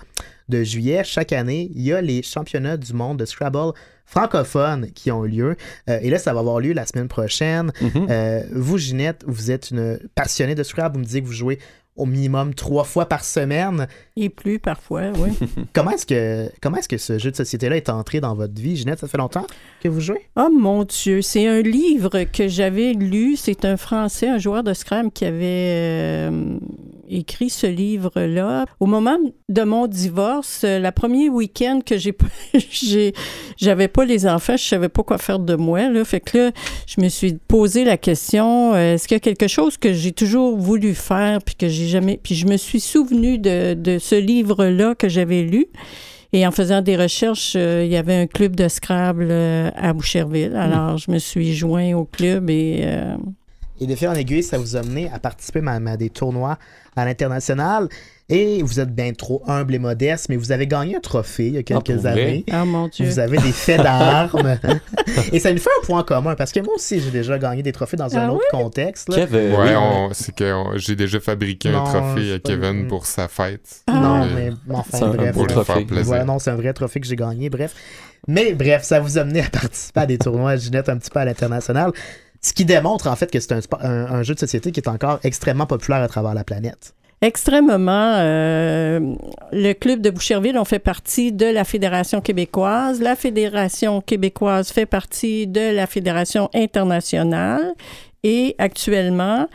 [0.49, 3.71] de juillet, chaque année, il y a les championnats du monde de Scrabble
[4.05, 5.55] francophones qui ont lieu.
[5.89, 7.71] Euh, et là, ça va avoir lieu la semaine prochaine.
[7.81, 8.07] Mhm.
[8.09, 10.95] Euh, vous, Ginette, vous êtes une passionnée de Scrabble.
[10.95, 11.59] Vous me disiez que vous jouez
[11.95, 13.88] au minimum trois fois par semaine.
[14.15, 15.38] Et plus parfois, oui.
[15.73, 18.75] Comment est-ce que, comment est-ce que ce jeu de société-là est entré dans votre vie?
[18.75, 19.47] Ginette, ça fait longtemps
[19.81, 20.27] que vous jouez?
[20.36, 23.36] Oh mon Dieu, c'est un livre que j'avais lu.
[23.38, 26.58] C'est un Français, un joueur de Scram qui avait euh,
[27.10, 28.65] écrit ce livre-là.
[28.80, 29.18] Au moment
[29.50, 31.96] de mon divorce, euh, la premier week-end que
[32.54, 33.13] j'ai,
[33.58, 35.89] j'avais pas les enfants, je savais pas quoi faire de moi.
[35.89, 36.04] Là.
[36.06, 36.52] Fait que là,
[36.88, 40.12] je me suis posé la question euh, est-ce qu'il y a quelque chose que j'ai
[40.12, 42.20] toujours voulu faire puis que j'ai jamais.
[42.22, 45.68] Puis je me suis souvenu de, de ce livre-là que j'avais lu.
[46.36, 49.94] Et en faisant des recherches, euh, il y avait un club de Scrabble euh, à
[49.94, 50.54] Boucherville.
[50.58, 53.15] Alors, je me suis joint au club et euh,
[53.81, 56.57] Et de fil en aiguille, ça vous a mené à participer même à des tournois
[56.95, 57.89] à l'international.
[58.27, 61.53] Et vous êtes bien trop humble et modeste, mais vous avez gagné un trophée il
[61.53, 62.11] y a pour quelques vrai?
[62.11, 62.45] années.
[62.51, 63.05] Ah mon Dieu.
[63.05, 64.57] Vous avez des faits d'armes.
[65.31, 67.71] et ça nous fait un point commun, parce que moi aussi, j'ai déjà gagné des
[67.71, 69.09] trophées dans un Ah autre contexte.
[69.09, 69.15] là.
[69.17, 72.49] Kev, euh, Ouais, on- c'est que on- j'ai déjà fabriqué Non, un trophée à pas-
[72.49, 73.81] Kevin pour sa fête.
[73.88, 73.91] Ah.
[73.93, 75.27] Non, mais enfin, C'est un bref.
[75.33, 75.73] beau pour lui trophée.
[75.73, 76.05] faire plaisir.
[76.05, 77.75] Voilà, non, c'est un vrai trophée que j'ai gagné, bref.
[78.27, 81.19] Mais bref, ça vous a amené à participer à des tournois Ginette un petit peu
[81.19, 81.91] à l'international.
[82.47, 84.79] Ce qui démontre en fait que c'est un, sport- un- un jeu de société qui
[84.79, 86.93] est encore extrêmement populaire à travers la planète.
[87.21, 88.13] Extrêmement.
[88.17, 88.99] euh,
[89.51, 93.01] le club de Boucherville, on fait partie de la Fédération québécoise.
[93.01, 97.73] La Fédération québécoise fait partie de la Fédération internationale.
[98.23, 99.47] Et actuellement,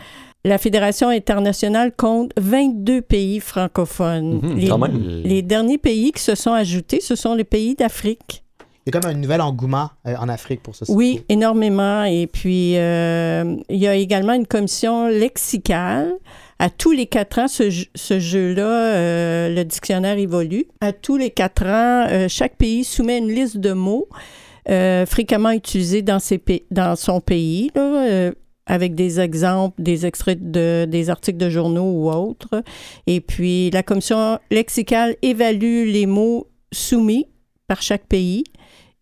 [0.44, 4.40] la Fédération internationale compte 22 pays francophones.
[4.42, 8.42] Mhm, les derniers pays qui se sont ajoutés, ce sont les pays d'Afrique.
[8.92, 12.04] Y a comme un nouvel engouement euh, en Afrique pour ce Oui, énormément.
[12.04, 16.12] Et puis, euh, il y a également une commission lexicale.
[16.58, 18.62] À tous les quatre ans, ce, jeu- ce jeu-là,
[18.94, 20.66] euh, le dictionnaire évolue.
[20.80, 24.08] À tous les quatre ans, chaque pays soumet une liste de mots
[25.06, 28.30] fréquemment utilisés dans, ses pa- dans son pays, là,
[28.66, 32.62] avec des exemples, des extraits de, des articles de journaux ou autres.
[33.06, 37.26] Et puis, la commission lexicale évalue les mots soumis
[37.66, 38.44] par chaque pays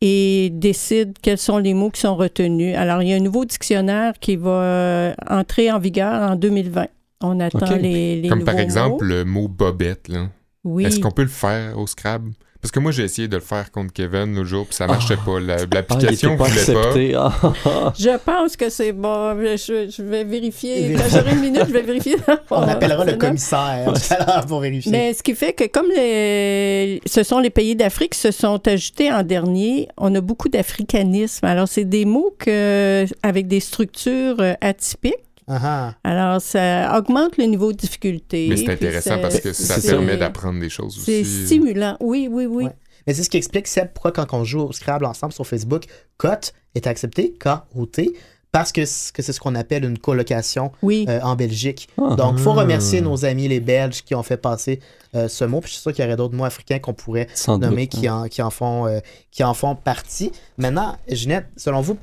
[0.00, 2.76] et décide quels sont les mots qui sont retenus.
[2.76, 6.86] Alors, il y a un nouveau dictionnaire qui va euh, entrer en vigueur en 2020.
[7.20, 8.98] On attend les, les Comme nouveaux par exemple mots.
[9.02, 10.06] le mot bobette.
[10.08, 10.28] Là.
[10.64, 10.84] Oui.
[10.84, 12.30] Est-ce qu'on peut le faire au Scrabble?
[12.60, 15.16] Parce que moi, j'ai essayé de le faire contre Kevin l'autre jour, puis ça marchait
[15.16, 15.38] pas.
[15.38, 16.80] La- Ah, L'application était pas voulait pas.
[16.88, 17.14] accepté.
[17.14, 17.92] Ah, ah, ah.
[17.96, 19.36] Je pense que c'est bon.
[19.40, 20.94] Je, je vais vérifier.
[20.96, 22.16] Quand j'aurai une minute, je vais vérifier.
[22.50, 24.90] On appellera le commissaire tout à l'heure pour vérifier.
[24.90, 28.66] Mais ce qui fait que comme les- ce sont les pays d'Afrique qui se sont
[28.68, 31.44] ajoutés en dernier, on a beaucoup d'africanisme.
[31.46, 35.14] Alors, c'est des mots que, avec des structures euh, atypiques.
[35.48, 35.94] Ah.
[36.04, 38.48] Alors, ça augmente le niveau de difficulté.
[38.50, 41.46] Mais c'est intéressant parce que ça c'est- permet d'apprendre des choses C'est aussi.
[41.46, 41.96] stimulant.
[42.00, 42.64] Oui, oui, oui.
[42.64, 42.70] Ouais.
[43.06, 45.84] Mais c'est ce qui explique, Seb, pourquoi quand on joue au Scrabble ensemble sur Facebook,
[46.18, 48.12] COT est accepté, K-O-T,
[48.60, 48.84] parce que
[49.22, 51.06] c'est ce qu'on appelle une colocation Oui.
[51.08, 51.88] euh, en Belgique.
[51.98, 52.14] Ah.
[52.16, 54.80] Donc, il faut remercier nos amis les Belges qui ont fait passer
[55.14, 55.60] euh, ce mot.
[55.60, 57.68] Puis je suis sûr qu'il y aurait d'autres mots africains qu'on pourrait Sans doute.
[57.70, 60.32] nommer qui en, qui, en font, euh, qui en font partie.
[60.58, 61.96] Maintenant, Ginette, selon vous,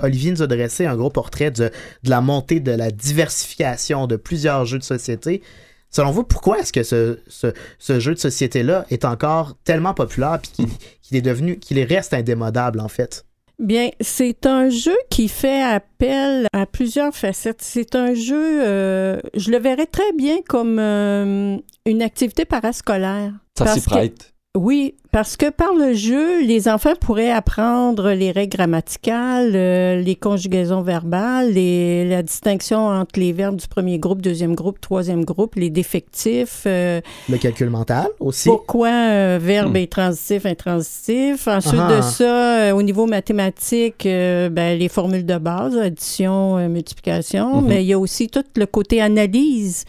[0.00, 1.70] Olivier nous a dressé un gros portrait de,
[2.02, 5.42] de la montée de la diversification de plusieurs jeux de société.
[5.90, 10.38] Selon vous, pourquoi est-ce que ce, ce, ce jeu de société-là est encore tellement populaire
[10.40, 10.68] puis qu'il
[11.02, 13.24] qu'il est devenu, qu'il reste indémodable en fait?
[13.58, 17.62] Bien, c'est un jeu qui fait appel à plusieurs facettes.
[17.62, 23.32] C'est un jeu, euh, je le verrais très bien comme euh, une activité parascolaire.
[23.56, 24.34] Ça s'y prête.
[24.56, 30.16] Oui, parce que par le jeu, les enfants pourraient apprendre les règles grammaticales, euh, les
[30.16, 35.56] conjugaisons verbales, les- la distinction entre les verbes du premier groupe, deuxième groupe, troisième groupe,
[35.56, 38.48] les défectifs, euh, Le calcul mental aussi.
[38.48, 39.76] pourquoi un verbe Hmm.
[39.76, 41.48] est transitif, intransitif.
[41.48, 41.96] Ensuite Ah.
[41.98, 47.60] de ça, euh, au niveau mathématique, euh, ben, les formules de base, addition, euh, multiplication,
[47.60, 47.68] Mhm.
[47.68, 49.84] mais il y a aussi tout le côté analyse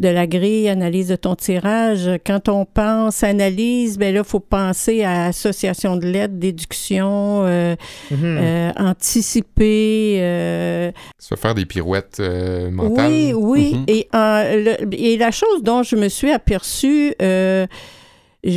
[0.00, 2.10] de la grille, analyse de ton tirage.
[2.26, 7.76] Quand on pense analyse, ben là, il faut penser à association de lettres, déduction, euh,
[8.10, 8.18] Mhm.
[8.40, 10.16] euh, anticiper.
[10.20, 13.10] euh, Ça fait faire des pirouettes euh, mentales.
[13.12, 13.74] oui, oui.
[13.74, 13.84] Mhm.
[13.88, 17.66] et, le- et la chose dont je me suis aperçue, euh,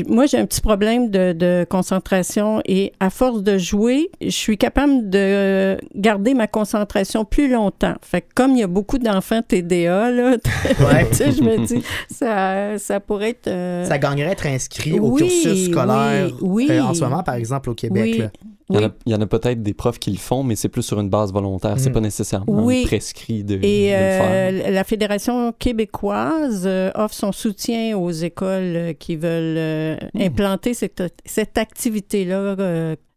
[0.08, 4.58] moi j'ai un petit problème de, de concentration et à force de jouer, je suis
[4.58, 7.96] capable de garder ma concentration plus longtemps.
[8.02, 10.32] Fait que comme il y a beaucoup d'enfants TDA, là,
[10.80, 11.08] Ouais.
[11.12, 13.48] je me dis, ça, ça pourrait être...
[13.48, 16.78] euh, Ça gagnerait être inscrit au cursus scolaire oui, oui.
[16.78, 18.04] euh, en ce moment, par exemple, au Québec.
[18.14, 18.18] Oui.
[18.20, 18.30] là.
[18.70, 18.86] Il y en Oui.
[18.88, 21.00] a, il y en a peut-être des profs qui le font, mais c'est plus sur
[21.00, 21.80] une base volontaire.
[21.80, 21.94] C'est Mhm.
[21.96, 22.86] pas nécessairement Oui.
[22.86, 24.22] prescrit de, de Et le faire.
[24.68, 30.22] euh, la Fédération québécoise euh, offre son soutien aux écoles euh, qui veulent euh, Hmm.
[30.22, 32.56] implanter cette, cette activité-là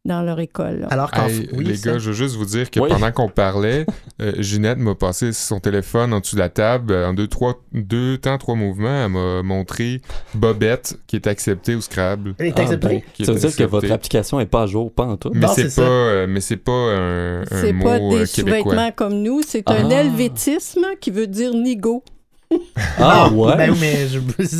[0.06, 0.80] dans leur école.
[0.80, 0.86] là.
[0.90, 2.88] Alors qu'en Hey, oui, les ça- gars, je veux juste vous dire que Oui.
[2.88, 3.84] pendant qu'on parlait,
[4.22, 6.92] euh, Ginette m'a passé son téléphone en dessous de la table.
[6.92, 10.00] euh, En deux, trois, deux temps, trois mouvements, elle m'a montré
[10.34, 12.34] Bobette qui est accepté au Scrabble.
[12.38, 12.88] Elle est Ah, acceptée.
[12.88, 13.02] bon.
[13.20, 15.30] Est Ça veut dire que votre application est pas à jour, pas en tout.
[15.34, 18.90] Mais c'est pas, euh, mais c'est pas un, un C'est mot pas des euh, sous-vêtements
[18.92, 19.94] comme nous, c'est un Ah.
[20.00, 22.02] helvétisme qui veut dire nigo.
[22.98, 23.56] Ah ouais?
[23.56, 24.18] Ben oui, mais je...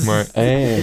[0.08, 0.24] Ouais.
[0.34, 0.82] Hey,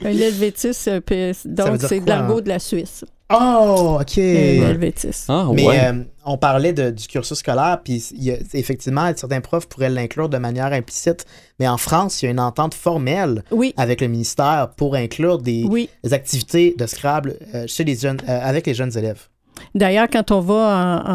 [0.04, 2.42] Un helvétisme, euh, donc c'est de l'argot hein?
[2.42, 3.04] de la Suisse.
[3.30, 4.16] Oh, OK.
[4.18, 4.22] Un
[4.70, 5.24] helvétisme.
[5.32, 5.80] Ah Mais ouais.
[5.84, 9.90] euh, on parlait de- du cursus scolaire, puis il y a- effectivement, certains profs pourraient
[9.90, 11.26] l'inclure de manière implicite,
[11.58, 15.38] mais en France, il y a une entente formelle Oui, avec le ministère pour inclure
[15.38, 15.90] des, oui.
[16.04, 19.26] des activités de Scrabble euh, chez les jeunes, euh, avec les jeunes élèves.
[19.74, 21.12] D'ailleurs, quand on va en-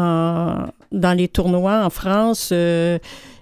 [0.66, 2.98] en- dans les tournois en France, euh,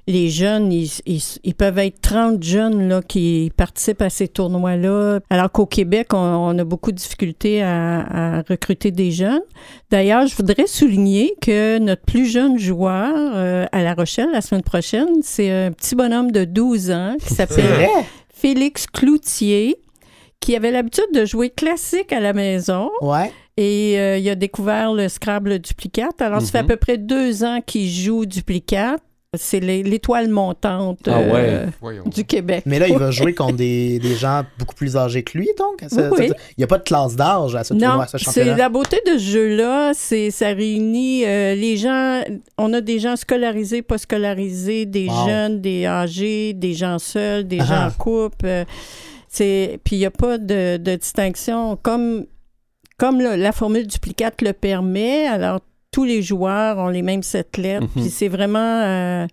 [0.08, 5.20] les jeunes, ils, ils- ils peuvent être 30 jeunes là, qui participent à ces tournois-là,
[5.30, 9.42] alors qu'au Québec, on, on a beaucoup de difficultés à, à recruter des jeunes.
[9.90, 14.62] D'ailleurs, je voudrais souligner que notre plus jeune joueur euh, à La Rochelle la semaine
[14.62, 17.88] prochaine, c'est un petit bonhomme de 12 ans qui s'appelle?
[18.34, 19.76] Félix Cloutier,
[20.40, 22.90] qui avait l'habitude de jouer classique à la maison.
[23.00, 23.30] Ouais.
[23.56, 26.20] Et euh, il a découvert le Scrabble duplicate.
[26.20, 26.68] Alors, ça fait à Mhm.
[26.68, 29.00] peu près deux ans qu'il joue duplicate.
[29.34, 32.00] C'est l'é- l'étoile montante Ah euh, ouais.
[32.04, 32.64] Du Québec.
[32.66, 35.80] Mais là, il va jouer contre des, des gens beaucoup plus âgés que lui, donc?
[35.88, 36.28] Ça- Oui, oui.
[36.28, 38.24] ça- Il n'y a pas de classe d'âge à ce tournoi, Non, à ce c'est
[38.26, 38.56] championnat?
[38.58, 42.20] la beauté de ce jeu-là, c'est ça réunit euh, les gens.
[42.58, 45.26] On a des gens scolarisés, pas scolarisés, des Wow.
[45.26, 47.64] jeunes, des âgés, des gens seuls, des Ah.
[47.64, 48.44] gens en couple.
[48.44, 48.64] euh,
[49.28, 52.26] c'est puis il n'y a pas de, de distinction comme
[52.98, 55.26] comme le- la formule duplicate le permet.
[55.26, 55.60] Alors
[55.92, 57.86] tous les joueurs ont les mêmes sept lettres.
[57.94, 58.02] Mhm.
[58.02, 59.26] Puis c'est vraiment euh,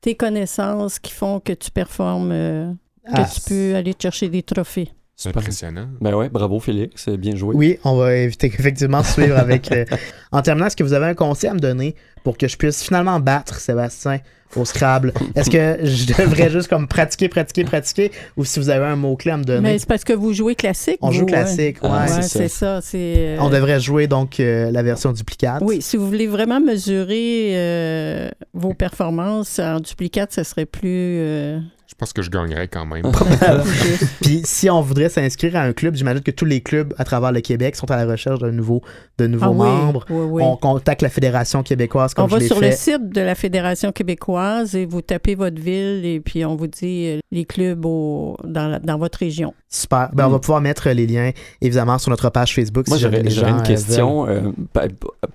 [0.00, 2.72] tes connaissances qui font que tu performes, euh,
[3.04, 4.88] que Ah, tu peux aller te chercher des trophées.
[5.18, 5.40] C'est Super.
[5.42, 5.88] impressionnant.
[6.00, 7.54] Ben ouais, bravo Félix, bien joué.
[7.54, 9.72] Oui, on va éviter effectivement suivre avec.
[9.72, 9.84] euh,
[10.32, 12.82] En terminant, est-ce que vous avez un conseil à me donner pour que je puisse
[12.82, 14.18] finalement battre Sébastien
[14.54, 15.12] au Scrabble?
[15.34, 18.12] Est-ce que je devrais juste comme pratiquer, pratiquer, pratiquer?
[18.36, 19.60] Ou si vous avez un mot-clé à me donner?
[19.60, 20.98] Mais c'est parce que vous jouez classique.
[21.02, 21.88] On vous, joue classique, ouais.
[21.92, 22.80] Ah, Ouais, c'est ça.
[22.82, 22.96] c'est ça.
[22.98, 25.62] euh, On devrait jouer donc euh, la version duplicate.
[25.64, 31.20] Oui, si vous voulez vraiment mesurer euh, vos performances en duplicate, ça serait plus.
[31.88, 33.04] Je pense que je gagnerais quand même.
[33.64, 34.04] juste.
[34.20, 37.30] Puis si on voudrait s'inscrire à un club, j'imagine que tous les clubs à travers
[37.32, 38.82] le Québec sont à la recherche de nouveaux,
[39.18, 40.04] de nouveaux Ah membres.
[40.10, 40.42] oui, oui.
[40.44, 42.70] On contacte la Fédération québécoise comme On je va sur fait.
[42.70, 46.66] le site de la Fédération québécoise et vous tapez votre ville et puis on vous
[46.66, 49.54] dit euh, les clubs au- dans, la- dans votre région.
[49.68, 50.10] Super.
[50.12, 50.32] Ben, On Mm.
[50.32, 52.88] va pouvoir mettre les liens, évidemment, sur notre page Facebook.
[52.88, 54.26] Moi, si j'aurais une euh, question.
[54.28, 54.40] euh,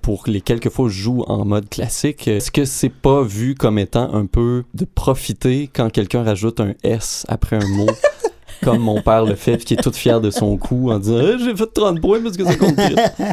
[0.02, 3.54] pour les quelques fois où je joue en mode classique, est-ce que c'est pas vu
[3.54, 7.86] comme étant un peu de profiter quand quelqu'un rajoute un S après un mot?
[8.62, 11.18] Comme mon père le fait, puis qui est tout fier de son coup en disant
[11.20, 12.94] Eh, J'ai fait 30 points parce que ça compte plus.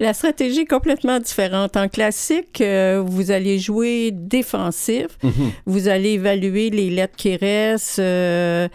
[0.00, 1.76] La stratégie est complètement différente.
[1.76, 5.08] En classique, euh, vous allez jouer défensif.
[5.22, 5.32] Mhm.
[5.66, 7.98] Vous allez évaluer les lettres qui restent.
[7.98, 8.66] euh,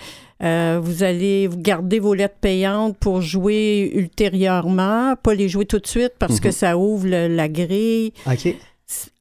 [0.44, 5.80] euh, vous allez vous garder vos lettres payantes pour jouer ultérieurement, pas les jouer tout
[5.80, 6.54] de suite parce que Mhm.
[6.54, 8.12] ça ouvre le- la grille.
[8.28, 8.56] OK.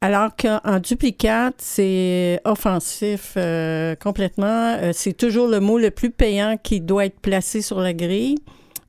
[0.00, 4.77] Alors qu'en duplicate, c'est offensif euh, complètement.
[4.81, 8.37] Euh, c'est toujours le mot le plus payant qui doit être placé sur la grille.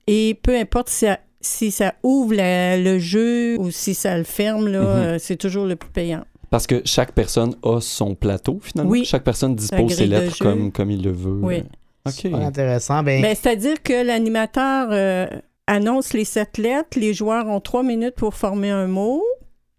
[0.08, 4.24] Et peu importe si ça, si ça ouvre la- le jeu ou si ça le
[4.26, 4.86] ferme, là, Mhm.
[4.88, 6.26] euh, c'est toujours le plus payant.
[6.50, 8.92] Parce que chaque personne a son plateau, finalement.
[8.92, 9.06] Oui.
[9.06, 11.40] Chaque personne dispose ses lettres comme, comme il le veut.
[11.42, 11.64] Oui.
[12.06, 12.14] OK.
[12.14, 13.02] Super intéressant.
[13.02, 15.26] Ben, Ben, C'est-à-dire que l'animateur euh,
[15.68, 16.98] annonce les sept lettres.
[17.00, 19.24] Les joueurs ont trois minutes pour former un mot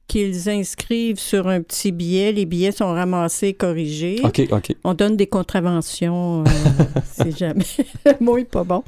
[0.06, 2.32] qu'ils inscrivent sur un petit billet.
[2.32, 4.20] Les billets sont ramassés, corrigés.
[4.22, 4.74] OK, OK.
[4.84, 6.44] On donne des contraventions euh,
[7.04, 7.64] si jamais
[8.04, 8.82] le mot est pas bon.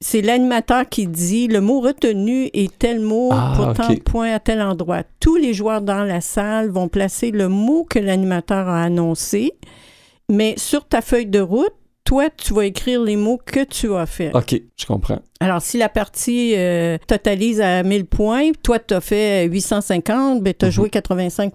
[0.00, 4.32] C'est l'animateur qui dit le mot retenu est tel mot Ah, pour tant de points
[4.32, 5.02] à tel endroit.
[5.20, 9.52] Tous les joueurs dans la salle vont placer le mot que l'animateur a annoncé,
[10.30, 11.74] mais sur ta feuille de route,
[12.08, 14.30] toi, tu vas écrire les mots que tu as fait.
[14.34, 15.18] OK, je comprends.
[15.40, 20.54] Alors, si la partie euh, totalise à 1000 points, toi, tu as fait 850, ben,
[20.58, 20.72] tu as Mhm.
[20.72, 21.52] joué 85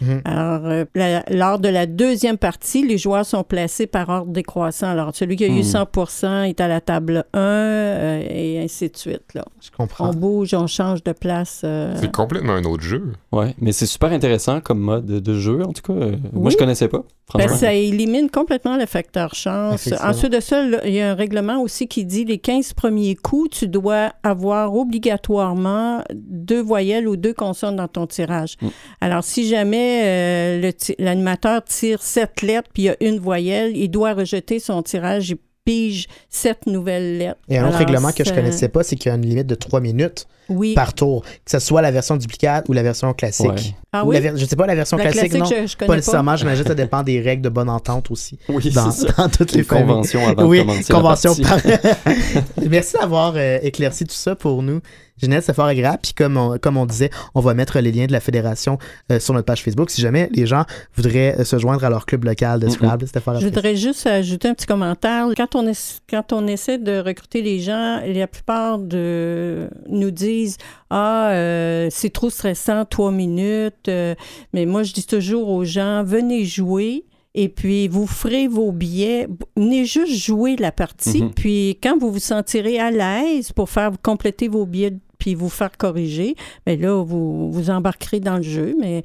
[0.00, 0.20] Mhm.
[0.24, 4.88] Alors, euh, la- lors de la deuxième partie, les joueurs sont placés par ordre décroissant.
[4.88, 5.62] Alors, celui qui a eu Mhm.
[5.62, 9.34] 100% est à la table 1 euh, et ainsi de suite.
[9.34, 9.44] Là.
[9.60, 10.10] je comprends.
[10.10, 11.62] On bouge, on change de place.
[11.64, 13.12] euh, C'est complètement un autre jeu.
[13.32, 15.92] Ouais, mais c'est super intéressant comme mode de jeu, en tout cas.
[15.98, 16.50] Euh, Moi, Oui.
[16.50, 17.02] je connaissais pas,
[17.34, 19.88] Ben, ça élimine complètement le facteur chance.
[20.02, 23.14] Ensuite de ça, là, il y a un règlement aussi qui dit les 15 premiers
[23.14, 28.56] coups, tu dois avoir obligatoirement deux voyelles ou deux consonnes dans ton tirage.
[28.60, 28.68] Mm.
[29.00, 33.88] Alors, si jamais euh, l'animateur tire sept lettres puis il y a une voyelle, il
[33.88, 35.30] doit rejeter son tirage.
[35.30, 37.40] Il pige sept nouvelles lettres.
[37.48, 39.46] Et un autre Alors, règlement que je connaissais pas, c'est qu'il y a une limite
[39.46, 40.74] de 3 minutes Oui.
[40.74, 43.46] par tour, que ce soit la version duplicate ou la version classique.
[43.46, 43.74] Ouais.
[43.94, 44.20] Ah Ou oui?
[44.22, 45.44] la je sais pas, la version La classique, non?
[45.44, 48.38] je, je connais Pas nécessairement, j'imagine que ça dépend des règles de bonne entente aussi.
[48.48, 49.12] Oui, Dans, c'est ça.
[49.18, 49.86] dans toutes les familles.
[49.86, 51.68] conventions avant oui, de commencer convention la partie.
[51.78, 52.14] par-
[52.70, 54.80] Merci d'avoir euh, éclairci tout ça pour nous.
[55.20, 55.98] Jeannette, c'est fort agréable.
[56.02, 58.78] Puis comme on, comme on disait, on va mettre les liens de la fédération
[59.12, 60.64] euh, sur notre page Facebook si jamais les gens
[60.96, 62.68] voudraient euh, se joindre à leur club local de.
[62.70, 63.06] Scrabble.
[63.06, 65.26] C'était fort Je voudrais juste ajouter un petit commentaire.
[65.36, 65.70] Quand on,
[66.08, 70.56] quand on essaie de recruter les gens, la plupart de nous disent
[70.94, 73.88] Ah, euh, c'est trop stressant, trois minutes.
[73.88, 74.14] Euh,
[74.52, 77.04] mais moi, je dis toujours aux gens venez jouer.
[77.34, 79.26] Et puis, vous ferez vos billets.
[79.56, 81.22] Venez juste jouer la partie.
[81.22, 81.32] Mhm.
[81.32, 85.74] Puis, quand vous vous sentirez à l'aise pour faire compléter vos billets puis vous faire
[85.78, 86.34] corriger,
[86.66, 88.76] bien là, vous, vous embarquerez dans le jeu.
[88.78, 89.02] Mais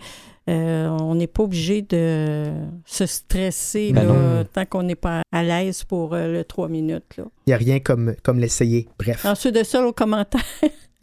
[0.49, 2.45] Euh, on n'est pas obligé de
[2.85, 7.03] se stresser Ben là, tant qu'on n'est pas à l'aise pour euh, le trois minutes.
[7.17, 8.87] Il n'y a rien comme, comme l'essayer.
[8.97, 9.25] Bref.
[9.25, 10.41] Ensuite de ça, au commentaire,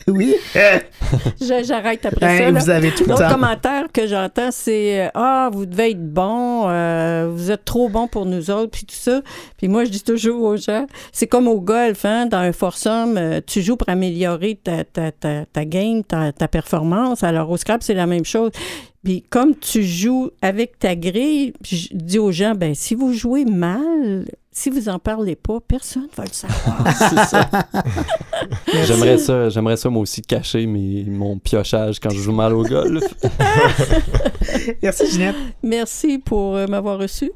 [0.09, 0.35] Oui.
[1.40, 2.50] j'arrête après Hein, ça.
[2.50, 2.61] là.
[2.61, 6.68] vous avez tout le L'autre commentaire que j'entends, c'est euh, Ah, vous devez être bon,
[6.68, 9.22] euh, vous êtes trop bon pour nous autres, puis tout ça.
[9.57, 13.16] Puis moi, je dis toujours aux gens c'est comme au golf, hein, dans un foursome,
[13.16, 17.22] euh, tu joues pour améliorer ta, ta, ta, ta game, ta, ta performance.
[17.22, 18.50] Alors au Scrap, c'est la même chose.
[19.04, 23.44] Puis comme tu joues avec ta grille, je dis aux gens ben si vous jouez
[23.44, 24.24] mal,
[24.56, 26.94] si vous en parlez pas, personne va le savoir.
[26.96, 27.50] C'est ça.
[28.84, 32.62] J'aimerais ça, j'aimerais ça moi aussi cacher mes, mon piochage quand je joue mal au
[32.62, 33.02] golf.
[34.82, 35.34] Merci, Ginette.
[35.64, 37.32] Merci pour euh, m'avoir reçu.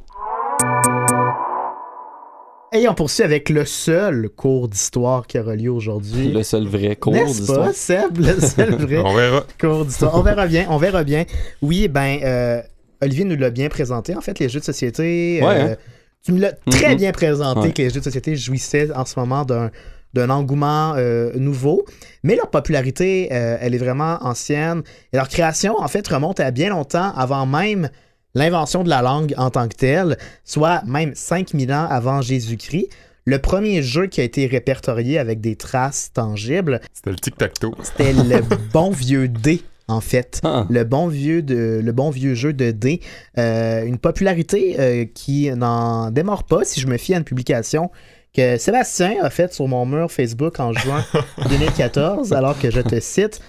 [2.73, 6.29] Et on poursuit avec le seul cours d'histoire qui aura lieu aujourd'hui.
[6.31, 7.67] Le seul vrai cours N'est-ce d'histoire.
[7.67, 8.19] pas, Seb?
[8.19, 9.45] Le seul vrai On verra.
[9.61, 10.15] cours d'histoire.
[10.15, 11.25] On verra bien, on verra bien.
[11.63, 12.63] Oui, ben, euh,
[13.03, 14.15] Olivier nous l'a bien présenté.
[14.15, 15.41] En fait, les jeux de société.
[15.43, 15.77] Ouais, euh, hein?
[16.25, 16.97] Tu me l'as très Mhm.
[16.97, 17.73] bien présenté Ouais.
[17.73, 19.71] que les jeux de société jouissaient en ce moment d'un
[20.15, 21.85] d'un engouement euh, nouveau,
[22.23, 24.83] mais leur popularité, euh, elle est vraiment ancienne.
[25.13, 27.91] Et leur création, en fait, remonte à bien longtemps avant même
[28.35, 32.89] l'invention de la langue en tant que telle, soit même 5000 ans avant Jésus-Christ.
[33.27, 37.75] Le premier jeu qui a été répertorié avec des traces tangibles, C'était le tic-tac-toe.
[37.83, 38.41] c'était le
[38.73, 40.41] bon vieux dé, en fait.
[40.45, 40.67] Ah.
[40.69, 43.01] Le bon vieux, de, le bon vieux jeu de dés.
[43.39, 47.91] Euh, une popularité euh, qui n'en démord pas, si je me fie à une publication
[48.35, 51.05] que Sébastien a faite sur mon mur Facebook en juin
[51.49, 53.41] 2014, alors que je te cite.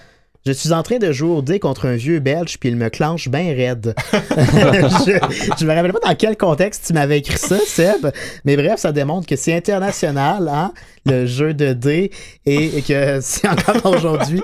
[0.46, 2.88] Je suis en train de jouer au dé contre un vieux belge, puis il me
[2.88, 3.94] clenche bien raide.
[4.10, 5.18] je,
[5.58, 8.10] je me rappelle pas dans quel contexte tu m'avais écrit ça, Seb,
[8.46, 10.72] mais bref, ça démontre que c'est international, hein,
[11.04, 12.10] le jeu de dés,
[12.46, 14.42] et, et que c'est encore aujourd'hui,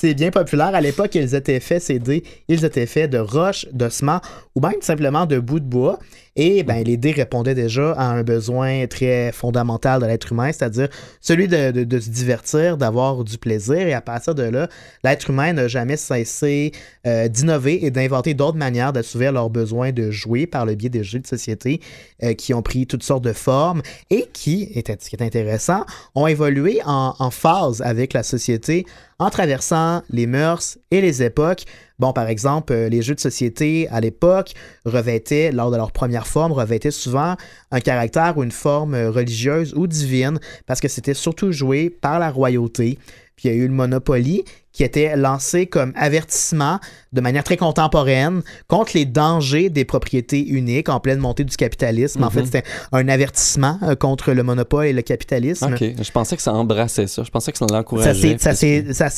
[0.00, 0.76] c'est bien populaire.
[0.76, 4.20] À l'époque, ils étaient faits, ces dés, ils étaient faits de roches, d'ossements,
[4.58, 6.00] ou même simplement de bouts de bois.
[6.40, 10.88] Et ben, les dés répondaient déjà à un besoin très fondamental de l'être humain, c'est-à-dire
[11.20, 13.78] celui de, de- de se divertir, d'avoir du plaisir.
[13.88, 14.68] Et à partir de là,
[15.02, 16.70] l'être humain n'a jamais cessé
[17.06, 21.02] euh, d'innover et d'inventer d'autres manières d'assouvir leurs besoins de jouer par le biais des
[21.02, 21.80] jeux de société
[22.22, 25.84] euh, qui ont pris toutes sortes de formes et qui, était- ce qui est intéressant,
[26.14, 28.86] ont évolué en, en phase avec la société
[29.18, 31.64] en traversant les mœurs et les époques.
[31.98, 34.52] Bon, par exemple, euh, les jeux de société à l'époque
[34.84, 37.34] revêtaient, lors de leur première forme, revêtaient souvent
[37.72, 42.20] un caractère ou une forme euh, religieuse ou divine parce que c'était surtout joué par
[42.20, 42.98] la royauté.
[43.34, 46.78] Puis il y a eu le Monopoly qui était lancé comme avertissement
[47.12, 52.22] de manière très contemporaine contre les dangers des propriétés uniques en pleine montée du capitalisme.
[52.22, 52.32] En Mhm.
[52.32, 55.72] fait, c'était un avertissement euh, contre le monopole et le capitalisme.
[55.72, 57.22] Ok, je pensais que ça embrassait ça.
[57.22, 58.36] Je pensais que ça l'encourageait.
[58.38, 59.08] ça ça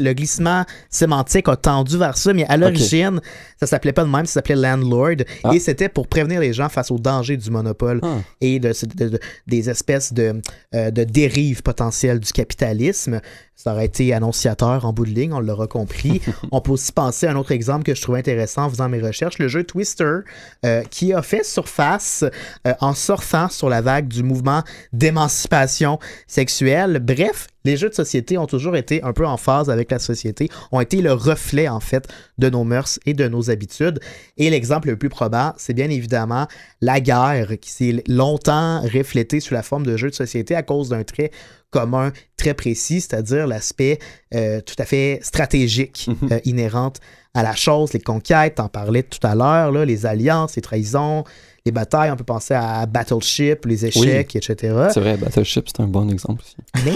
[0.00, 3.20] le glissement sémantique a tendu vers ça, mais à l'origine,
[3.58, 5.54] ça s'appelait pas de même, ça s'appelait landlord, Ah.
[5.54, 8.16] et c'était pour prévenir les gens face aux dangers du monopole Ah.
[8.40, 10.40] et de, de- de- des espèces de,
[10.74, 13.20] euh, de dérives potentielles du capitalisme.
[13.56, 16.22] Ça aurait été annonciateur en bout de ligne, on l'aura compris.
[16.52, 19.38] on peut aussi penser un autre exemple que je trouvais intéressant en faisant mes recherches,
[19.38, 20.18] le jeu Twister,
[20.66, 22.24] euh, qui a fait surface
[22.66, 24.62] euh, en surfant sur la vague du mouvement
[24.92, 26.98] d'émancipation sexuelle.
[27.00, 30.48] Bref, les jeux de société ont toujours été un peu en phase avec la société,
[30.72, 34.00] ont été le reflet en fait de nos mœurs et de nos habitudes.
[34.38, 36.46] Et l'exemple le plus probant, c'est bien évidemment
[36.80, 40.88] la guerre qui s'est longtemps reflétée sous la forme de jeux de société à cause
[40.88, 41.30] d'un trait
[41.70, 43.98] commun très précis, c'est-à-dire l'aspect
[44.34, 46.32] euh, tout à fait stratégique Mhm.
[46.32, 47.00] euh, inhérente
[47.34, 51.24] à la chose, les conquêtes, t'en parlais tout à l'heure, les alliances, les trahisons,
[51.64, 54.88] les batailles, on peut penser à Battleship, les échecs, etc.
[54.92, 56.56] C'est vrai, Battleship, c'est un bon exemple aussi.
[56.84, 56.94] Mais...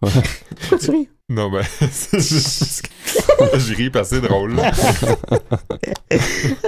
[0.00, 1.08] Pourquoi tu ris?
[1.30, 2.88] Non, ben, c'est juste
[3.52, 4.56] que je ris parce que c'est drôle.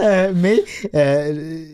[0.02, 0.62] Euh, mais
[0.94, 1.32] euh,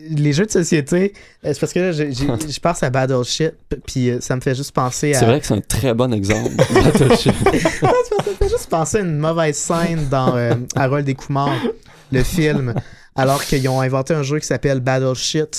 [0.09, 4.21] les jeux de société, euh, c'est parce que là, je pense à Battleship, puis euh,
[4.21, 5.19] ça me fait juste penser à.
[5.19, 6.55] C'est vrai que c'est un très bon exemple.
[6.73, 7.33] Battleship.
[7.43, 7.91] Ça
[8.25, 11.51] me fait juste penser à une mauvaise scène dans euh, Harold des Kumar,
[12.11, 12.73] le film,
[13.15, 15.55] alors qu'ils ont inventé un jeu qui s'appelle Battleship.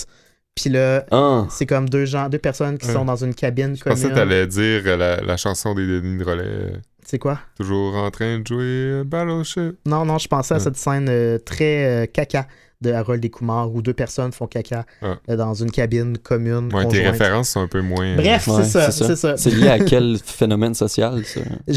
[0.61, 2.93] Puis là, Ah, c'est comme deux gens, deux personnes qui Ouais.
[2.93, 4.17] sont dans une cabine Je pensais que commune.
[4.29, 6.43] t'allais dire euh, la, la chanson des Denis de Relais.
[6.45, 6.71] euh,
[7.05, 7.39] C'est quoi?
[7.57, 9.77] Toujours en train de jouer euh, Battleship.
[9.87, 12.47] Non, non, je pensais à cette scène euh, très euh, caca
[12.81, 16.73] de Harold des Kumar où deux personnes font caca euh, dans une cabine commune.
[16.73, 18.15] Ouais, tes références sont un peu moins.
[18.15, 19.07] Bref, Ouais, c'est ça, c'est ça.
[19.09, 19.37] c'est ça.
[19.37, 21.41] c'est lié à quel phénomène social, ça?
[21.67, 21.75] Je,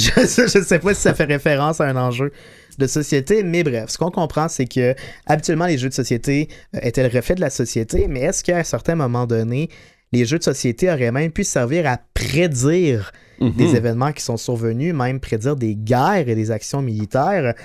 [0.47, 2.31] je sais pas si ça fait référence à un enjeu
[2.77, 6.79] de société, mais bref, ce qu'on comprend, c'est que habituellement les jeux de société euh,
[6.81, 9.69] étaient le reflet de la société, mais est-ce qu'à un certain moment donné,
[10.11, 13.75] les jeux de société auraient même pu servir à prédire des Mhm.
[13.75, 17.55] événements qui sont survenus, même prédire des guerres et des actions militaires?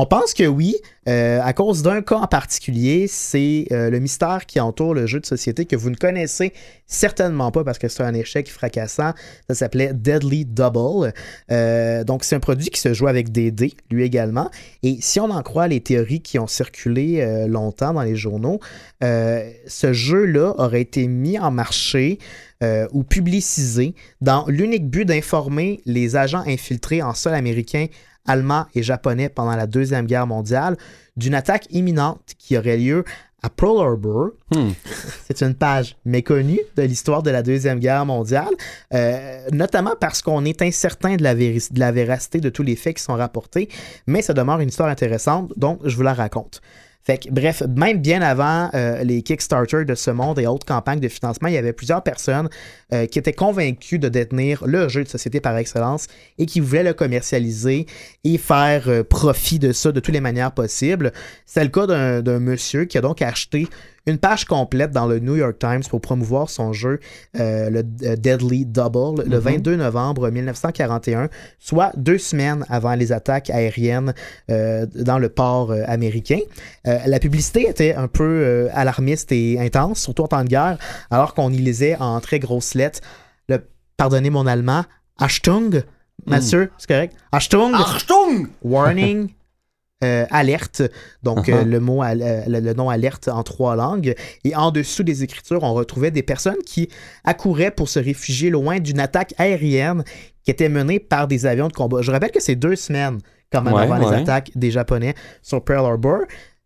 [0.00, 0.76] On pense que oui,
[1.08, 5.18] euh, à cause d'un cas en particulier, c'est euh, le mystère qui entoure le jeu
[5.18, 6.52] de société que vous ne connaissez
[6.86, 9.12] certainement pas parce que c'est un échec fracassant.
[9.48, 11.12] Ça s'appelait Deadly Double.
[11.50, 14.52] Euh, donc c'est un produit qui se joue avec des dés, lui également.
[14.84, 18.60] Et si on en croit les théories qui ont circulé longtemps dans les journaux,
[19.02, 22.20] ce jeu-là aurait été mis en marché
[22.92, 27.86] ou publicisé dans l'unique but d'informer les agents infiltrés en sol américain
[28.28, 30.76] allemands et japonais pendant la Deuxième Guerre mondiale
[31.16, 33.04] d'une attaque imminente qui aurait lieu
[33.42, 34.30] à Pearl Harbor.
[34.54, 34.70] Hmm.
[35.26, 38.52] C'est une page méconnue de l'histoire de la Deuxième Guerre mondiale,
[38.94, 42.96] euh, notamment parce qu'on est incertain de la, de la véracité de tous les faits
[42.96, 43.68] qui sont rapportés,
[44.06, 46.60] mais ça demeure une histoire intéressante, donc je vous la raconte
[47.30, 51.48] bref, même bien avant euh, les Kickstarter de ce monde et autres campagnes de financement,
[51.48, 52.48] il y avait plusieurs personnes
[52.92, 56.06] euh, qui étaient convaincues de détenir le jeu de société par excellence
[56.38, 57.86] et qui voulaient le commercialiser
[58.24, 61.12] et faire euh, profit de ça de toutes les manières possibles.
[61.46, 63.68] C'est le cas d'un monsieur qui a donc acheté
[64.08, 67.00] une page complète dans le New York Times pour promouvoir son jeu,
[67.38, 69.78] euh, le euh, Deadly Double, le 22 mhm.
[69.78, 71.28] novembre 1941,
[71.58, 74.14] soit deux semaines avant les attaques aériennes
[74.50, 76.40] euh, dans le port américain.
[76.84, 80.78] la publicité était un peu alarmiste et intense, surtout en temps de guerre,
[81.10, 83.00] alors qu'on y lisait en très grosses lettres,
[83.48, 83.58] le,
[83.96, 84.84] pardonnez mon allemand,
[85.18, 85.82] Achtung,
[86.26, 86.70] Monsieur, hmm.
[86.78, 87.16] c'est correct?
[87.32, 87.74] Achtung!
[87.74, 88.48] Achtung!
[88.62, 89.30] Warning!
[90.04, 90.82] Euh, alerte,
[91.24, 91.68] donc euh, uh-huh.
[91.68, 94.14] le mot euh, le, nom alerte en trois langues.
[94.44, 96.88] Et en dessous des écritures, on retrouvait des personnes qui
[97.24, 100.04] accouraient pour se réfugier loin d'une attaque aérienne
[100.44, 102.00] qui était menée par des avions de combat.
[102.02, 103.18] Je rappelle que c'est deux semaines
[103.50, 106.20] quand même avant les attaques des Japonais sur Pearl Harbor.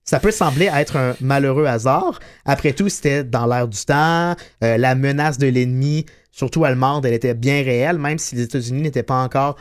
[0.05, 2.20] Ça peut sembler être un malheureux hasard.
[2.45, 4.37] Après tout, c'était dans l'air du temps.
[4.61, 9.03] la menace de l'ennemi, surtout allemande, elle était bien réelle, même si les États-Unis n'étaient
[9.03, 9.57] pas encore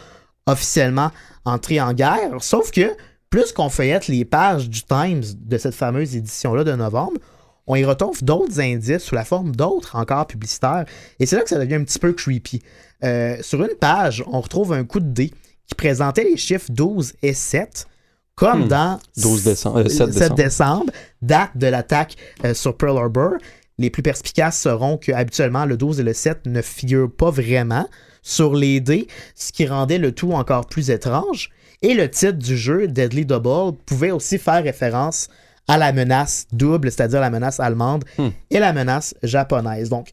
[0.46, 1.12] officiellement
[1.46, 2.32] entrés en guerre.
[2.40, 2.98] Sauf que
[3.32, 7.18] plus qu'on feuillette les pages du Times de cette fameuse édition-là de novembre,
[7.66, 10.86] on y retrouve d'autres indices sous la forme d'autres encore publicitaires.
[11.20, 12.62] Et c'est là que ça devient un petit peu creepy.
[13.04, 15.32] Euh, sur une page, on retrouve un coup de dé
[15.66, 17.88] qui présentait les chiffres 12 et 7,
[18.36, 18.68] comme hmm.
[18.68, 20.92] dans 12 décembre, 7, euh, décembre.
[21.22, 23.36] date de l'attaque euh, sur Pearl Harbor.
[23.78, 27.88] Les plus perspicaces seront que habituellement le 12 et le 7 ne figurent pas vraiment
[28.22, 31.50] sur les dés, ce qui rendait le tout encore plus étrange.
[31.82, 35.30] Et le titre du jeu, Deadly Double, pouvait aussi faire référence
[35.68, 38.30] à la menace double, c'est-à-dire la menace allemande hmm.
[38.50, 39.90] et la menace japonaise.
[39.90, 40.10] Donc,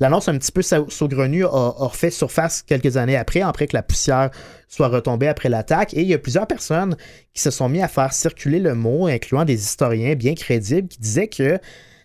[0.00, 3.82] l'annonce un petit peu saugrenue a, a, refait surface quelques années après, après que la
[3.82, 4.30] poussière
[4.68, 5.94] soit retombée après l'attaque.
[5.94, 6.96] Et il y a plusieurs personnes
[7.34, 10.98] qui se sont mis à faire circuler le mot, incluant des historiens bien crédibles, qui
[10.98, 11.58] disaient que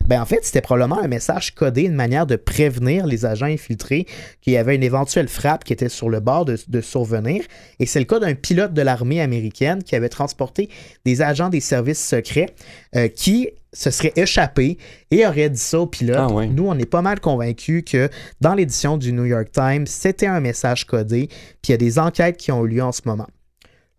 [0.06, 4.06] ben en fait, c'était probablement un message codé, une manière de prévenir les agents infiltrés
[4.42, 7.44] qu'il y avait une éventuelle frappe qui était sur le bord de, survenir.
[7.80, 10.70] Et c'est le cas d'un pilote de l'armée américaine qui avait transporté
[11.06, 12.56] des agents des services secrets
[12.96, 14.78] euh, qui se seraient échappés
[15.12, 16.18] et aurait dit ça au pilote.
[16.18, 18.10] Ah Nous, on est pas mal convaincus que
[18.42, 22.00] dans l'édition du New York Times, c'était un message codé, puis il y a des
[22.00, 23.28] enquêtes qui ont eu lieu en ce moment.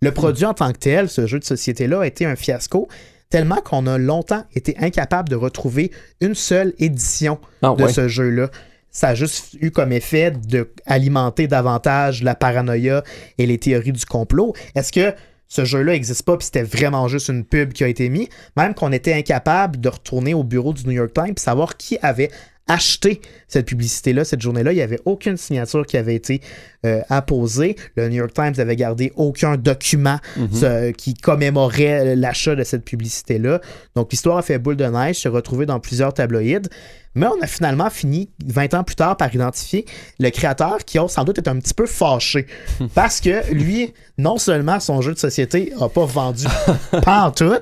[0.01, 2.89] Le produit en tant que tel, ce jeu de société-là, a été un fiasco
[3.31, 8.51] tellement qu'on a longtemps été incapable de retrouver une seule édition ah de ce jeu-là.
[8.91, 13.05] Ça a juste eu comme effet d'alimenter davantage la paranoïa
[13.37, 14.55] et les théories du complot.
[14.75, 15.15] Est-ce que
[15.47, 18.75] ce jeu-là n'existe pas, puis c'était vraiment juste une pub qui a été mise, même
[18.75, 22.31] qu'on était incapable de retourner au bureau du New York Times et savoir qui avait
[22.69, 24.73] acheté cette publicité-là, cette journée-là.
[24.73, 26.41] Il n'y avait aucune signature qui avait été
[26.87, 27.77] euh, apposée.
[27.97, 30.93] Le New York Times n'avait gardé aucun document mhm.
[30.93, 33.61] qui commémorait l'achat de cette publicité-là.
[33.97, 36.69] Donc l'histoire a fait boule de neige, s'est retrouvée dans plusieurs tabloïds.
[37.19, 39.85] Mais on a finalement fini, 20 ans plus tard, par identifier
[40.21, 42.47] le créateur qui, a sans doute, est un petit peu fâché.
[42.95, 46.47] Parce que lui, non seulement son jeu de société n'a pas vendu
[47.03, 47.53] pas en tout,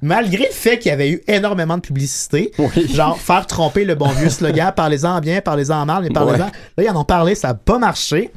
[0.00, 2.52] malgré le fait qu'il y avait eu énormément de publicité,
[2.92, 6.46] genre faire tromper le bon vieux slogan, parlez-en bien, parlez-en mal, mais parlez-en.
[6.46, 6.50] Là,
[6.82, 8.30] ils en ont parlé, ça n'a pas marché.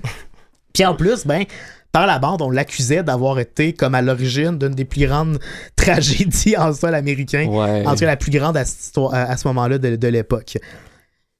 [0.73, 1.45] Puis en plus, ben,
[1.91, 5.39] par la bande, on l'accusait d'avoir été comme à l'origine d'une des plus grandes
[5.75, 7.85] tragédies en sol américain, ouais.
[7.85, 10.57] en tout cas la plus grande à, ce moment-là de, l'époque.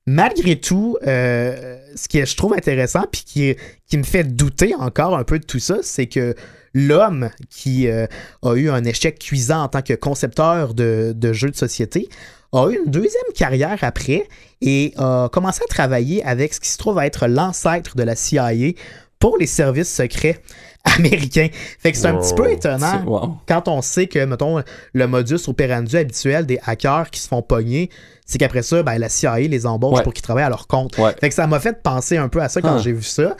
[0.06, 3.56] Malgré tout, euh, ce qui est, je trouve intéressant puis qui,
[3.88, 6.34] qui me fait douter encore un peu de tout ça, c'est que
[6.74, 8.08] l'homme qui euh,
[8.42, 12.08] a eu un échec cuisant en tant que concepteur de, de jeux de société
[12.54, 14.28] a eu une deuxième carrière après
[14.62, 18.74] et a commencé à travailler avec ce qui se trouve être l'ancêtre de la CIA
[19.20, 20.40] pour les services secrets
[20.98, 21.50] américains.
[21.80, 24.64] Fait que c'est un petit peu étonnant quand on sait que, mettons,
[24.94, 27.90] le modus operandi habituel des hackers qui se font pogner,
[28.26, 30.96] c'est qu'après ça, ben, la CIA les embauche pour qu'ils travaillent à leur compte.
[30.96, 33.36] Fait que ça m'a fait penser un peu à ça quand j'ai vu ça.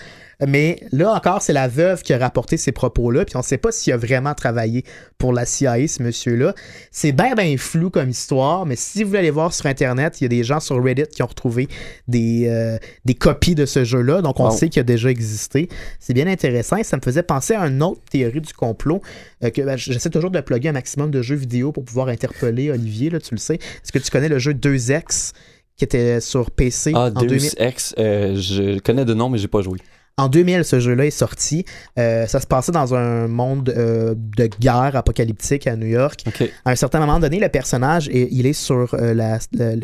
[0.46, 3.72] Mais là encore, c'est la veuve qui a rapporté ces propos-là, puis on sait pas
[3.72, 4.84] s'il a vraiment travaillé
[5.18, 6.54] pour la CIA, ce monsieur-là.
[6.92, 10.26] C'est bien, bien flou comme histoire, mais si vous voulez aller voir sur Internet, il
[10.26, 11.68] y a des gens sur Reddit qui ont retrouvé
[12.08, 15.70] des, euh, des copies de ce jeu-là, donc on sait qu'il a déjà existé.
[16.00, 19.02] C'est bien intéressant et ça me faisait penser à une autre théorie du complot,
[19.44, 22.70] euh, que ben, j'essaie toujours de plugger un maximum de jeux vidéo pour pouvoir interpeller
[22.70, 23.56] Olivier, là, tu le sais.
[23.56, 25.34] Est-ce que tu connais le jeu 2X
[25.76, 27.52] qui était sur PC Ah, en Deus 2000?
[27.58, 29.80] Ex, euh, je connais de nom, mais j'ai pas joué.
[30.20, 31.64] En 2000, ce jeu-là est sorti.
[32.00, 36.24] Euh, ça se passait dans un monde euh, de guerre apocalyptique à New York.
[36.66, 39.38] À un certain moment donné, le personnage, est- il est sur euh, la,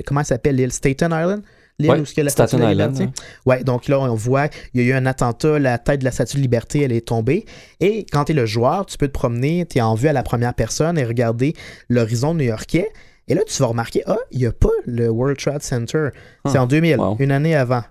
[0.04, 0.56] comment elle s'appelle?
[0.56, 1.44] L'île Staten Island?
[1.78, 3.10] L'île Ouais, où est-ce que la Staten statue de la liberté.
[3.46, 6.12] Ouais, donc là, on voit, il y a eu un attentat, la tête de la
[6.12, 7.46] statue de liberté, elle est tombée.
[7.80, 10.14] Et quand tu es le joueur, tu peux te promener, tu es en vue à
[10.14, 11.54] la première personne et regarder
[11.90, 12.90] l'horizon new-yorkais.
[13.28, 16.10] Et là, tu vas remarquer, ah, il n'y a pas le World Trade Center.
[16.48, 17.18] C'est Ah, en 2000, wow.
[17.20, 17.84] une année avant.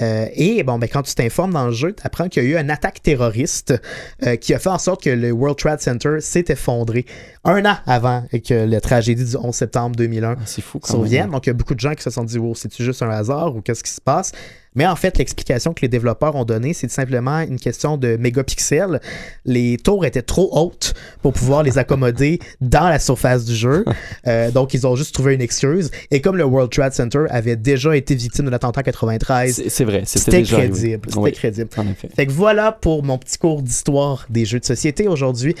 [0.00, 2.48] Euh, et bon, ben, quand tu t'informes dans le jeu, tu apprends qu'il y a
[2.48, 3.74] eu une attaque terroriste
[4.22, 7.06] euh, qui a fait en sorte que le World Trade Center s'est effondré
[7.44, 11.22] un an avant que la tragédie du 11 septembre 2001 Ah, c'est fou quand survienne.
[11.24, 11.30] même.
[11.32, 13.10] Donc, il y a beaucoup de gens qui se sont dit, oh, c'est-tu juste un
[13.10, 14.30] hasard ou qu'est-ce qui se passe?
[14.76, 19.00] Mais en fait, l'explication que les développeurs ont donnée, c'est simplement une question de mégapixels.
[19.44, 23.84] Les tours étaient trop hautes pour pouvoir les accommoder dans la surface du jeu.
[24.26, 25.90] Euh, donc, ils ont juste trouvé une excuse.
[26.10, 29.68] Et comme le World Trade Center avait déjà été victime de l'attentat en 93, C'est
[29.70, 31.00] c'est vrai, c'était crédible.
[31.06, 31.70] C'était Oui, crédible.
[31.78, 32.08] en effet.
[32.14, 35.54] Fait que voilà pour mon petit cours d'histoire des jeux de société aujourd'hui.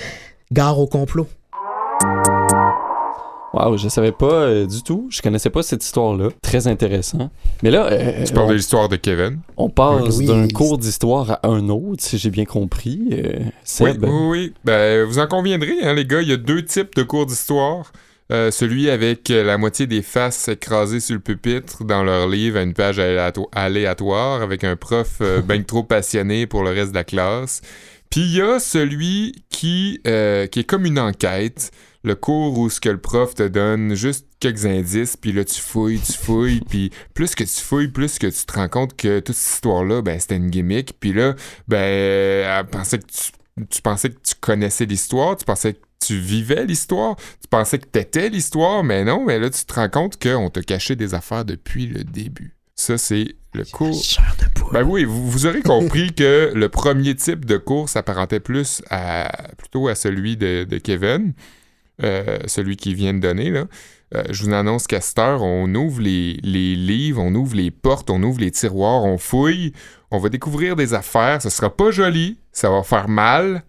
[0.52, 1.26] Gare au complot.
[3.52, 5.08] Waouh, je savais pas euh, du tout.
[5.10, 6.28] Je connaissais pas cette histoire-là.
[6.40, 7.30] Très intéressant.
[7.64, 9.40] Mais là, euh, Tu parles de l'histoire de Kevin?
[9.56, 10.26] on passe Oui.
[10.26, 13.00] d'un cours d'histoire à un autre, si j'ai bien compris.
[13.12, 14.52] Euh, Oui, Seb, oui, oui.
[14.64, 17.90] Ben, vous en conviendrez, hein, les gars, il y a deux types de cours d'histoire.
[18.32, 22.62] Euh, celui avec la moitié des faces écrasées sur le pupitre dans leur livre à
[22.62, 26.94] une page aléato- aléatoire avec un prof euh, ben trop passionné pour le reste de
[26.94, 27.60] la classe.
[28.08, 31.72] Puis il y a celui qui, euh, qui est comme une enquête,
[32.02, 35.60] le cours où ce que le prof te donne juste quelques indices, puis là tu
[35.60, 39.20] fouilles, tu fouilles, puis plus que tu fouilles, plus que tu te rends compte que
[39.20, 41.34] toute cette histoire-là, ben c'était une gimmick, puis là,
[41.68, 43.32] ben, elle pensait que tu
[43.68, 47.86] tu pensais que tu connaissais l'histoire, tu pensais que tu vivais l'histoire, tu pensais que
[47.86, 51.44] t'étais l'histoire, mais non, mais là, tu te rends compte qu'on t'a caché des affaires
[51.44, 52.56] depuis le début.
[52.74, 54.02] Ça, c'est le cours.
[54.72, 59.30] Ben oui, vous, vous aurez compris que le premier type de cours s'apparentait plus à
[59.58, 61.34] plutôt à celui de, de Kevin,
[62.02, 63.64] euh, celui qui vient de donner, là.
[64.14, 67.70] Euh, je vous annonce qu'à cette heure, on ouvre les, les livres, on ouvre les
[67.70, 69.72] portes, on ouvre les tiroirs, on fouille,
[70.10, 71.40] on va découvrir des affaires.
[71.40, 73.62] Ça sera pas joli, ça va faire mal,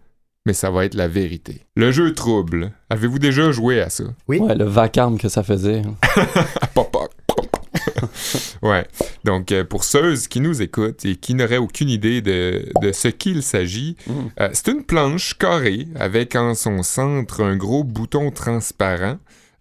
[0.48, 1.62] mais ça va être la vérité.
[1.76, 2.72] Le jeu trouble.
[2.90, 4.06] Avez-vous déjà joué à ça?
[4.28, 4.40] Oui.
[4.40, 5.84] ouais, le vacarme que ça faisait.
[6.02, 7.14] Ah, pop, pop, pop.
[8.62, 8.86] ouais.
[9.24, 13.08] Donc, euh, pour ceux qui nous écoutent et qui n'auraient aucune idée de, de ce
[13.08, 14.12] qu'il s'agit, Mm.
[14.40, 19.18] euh, c'est une planche carrée avec en son centre un gros bouton transparent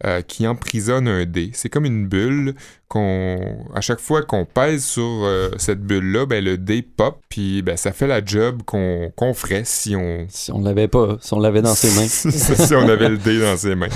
[0.06, 1.50] euh, qui emprisonne un dé.
[1.52, 2.54] C'est comme une bulle
[2.88, 7.60] qu'on, à chaque fois qu'on pèse sur euh, cette bulle-là, ben, le dé pop, puis
[7.62, 11.34] ben, ça fait la job qu'on qu'on ferait si on, Si on l'avait pas, si
[11.34, 12.08] on l'avait dans ses mains.
[12.66, 13.88] si on avait le dé dans ses mains.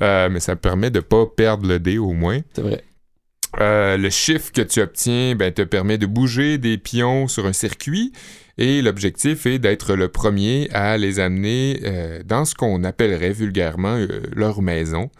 [0.00, 2.40] Euh, mais ça permet de pas perdre le dé au moins.
[2.54, 2.82] C'est vrai.
[3.60, 7.52] Euh, le chiffre que tu obtiens ben, te permet de bouger des pions sur un
[7.52, 8.12] circuit
[8.58, 13.96] et l'objectif est d'être le premier à les amener euh, dans ce qu'on appellerait vulgairement
[13.96, 15.10] euh, leur maison.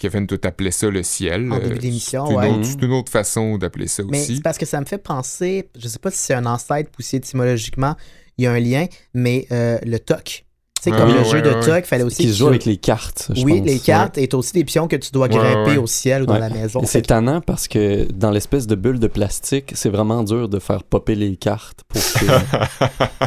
[0.00, 1.52] Kevin, toi, t'appelais ça le ciel.
[1.52, 2.50] En début d'émission, c'est ouais.
[2.82, 4.36] une autre façon d'appeler ça Mais aussi.
[4.36, 7.02] c'est parce que ça me fait penser, je sais pas si c'est un ancêtre ou
[7.02, 7.94] si étymologiquement
[8.38, 10.44] il y a un lien, mais le toc.
[10.82, 12.22] Tu sais, comme oui, le jeu de toc, fallait aussi.
[12.22, 13.66] Qui se joue avec les cartes, je Oui, pense.
[13.68, 15.76] les cartes et aussi des pions que tu dois grimper ouais.
[15.76, 16.40] au ciel ou dans Ouais.
[16.40, 16.80] la maison.
[16.86, 20.82] C'est tannant parce que dans l'espèce de bulle de plastique, c'est vraiment dur de faire
[20.82, 22.26] popper les cartes pour que...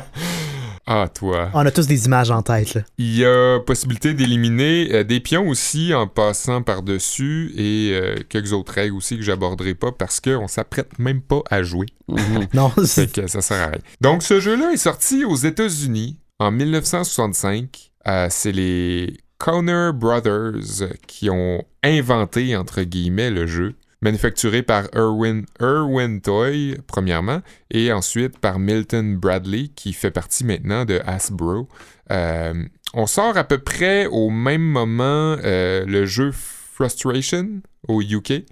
[0.88, 1.50] ah, toi.
[1.54, 2.82] On a tous des images en tête, là.
[2.98, 8.54] Il y a possibilité d'éliminer euh, des pions aussi en passant par-dessus et euh, quelques
[8.54, 11.86] autres règles aussi que j'aborderai pas parce qu'on s'apprête même pas à jouer.
[12.10, 12.48] Mhm.
[12.54, 13.12] Non, c'est.
[13.12, 13.80] que ça sert à rien.
[14.02, 17.92] Donc, ce jeu-là est sorti aux États-Unis en 1965.
[18.08, 23.76] Euh, c'est les Conner Brothers qui ont inventé, entre guillemets, le jeu.
[24.02, 27.42] Manufacturé par Irwin, Irwin Toy, premièrement,
[27.72, 31.70] et ensuite par Milton Bradley, qui fait partie maintenant de Hasbro.
[32.12, 38.44] Euh, on sort à peu près au même moment euh, le jeu Frustration au UK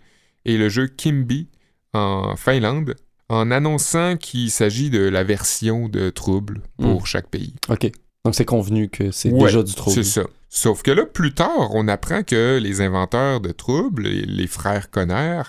[0.46, 1.50] et le jeu Kimby
[1.94, 2.96] en Finlande
[3.32, 7.06] en annonçant qu'il s'agit de la version de Trouble pour Mm.
[7.06, 7.54] chaque pays.
[7.70, 7.90] OK.
[8.26, 9.96] Donc c'est convenu que c'est Ouais, déjà du trouble.
[9.96, 10.24] C'est ça.
[10.50, 14.90] Sauf que là, plus tard, on apprend que les inventeurs de Trouble, les, les frères
[14.92, 15.42] Conner,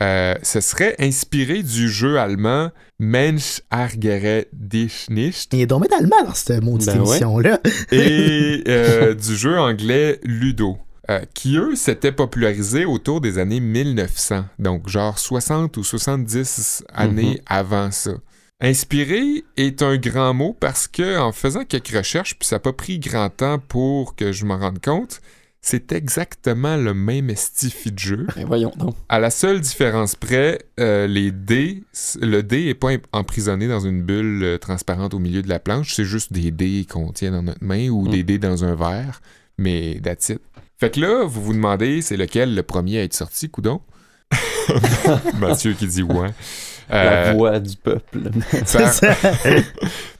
[0.00, 2.70] Euh, ce serait inspiré du jeu allemand
[3.00, 7.06] Mensch ärgere dich nicht Il est tombé d'allemand dans cette maudite Ben ouais.
[7.08, 7.58] émission-là.
[7.90, 10.78] et euh, du jeu anglais Ludo,
[11.10, 17.40] euh, qui eux s'étaient popularisés autour des années 1900, donc genre 60 ou 70 années
[17.46, 18.12] avant ça.
[18.60, 22.72] Inspiré est un grand mot parce que en faisant quelques recherches, puis ça n'a pas
[22.72, 25.20] pris grand temps pour que je m'en rende compte,
[25.60, 28.26] c'est exactement le même estifi de jeu.
[28.34, 28.94] Ben voyons donc.
[29.08, 31.84] À la seule différence près, euh, les dés,
[32.20, 35.94] le dé est pas emprisonné dans une bulle euh, transparente au milieu de la planche,
[35.94, 38.10] c'est juste des dés qu'on tient dans notre main ou Mm.
[38.10, 39.20] des dés dans un verre,
[39.56, 40.40] mais that's it.
[40.78, 43.80] Fait que là, vous vous demandez c'est lequel le premier à être sorti, coudon?
[45.38, 46.28] Mathieu qui dit ouais.
[46.90, 48.18] La Euh, voix du peuple.
[48.64, 49.14] C'est par- ça.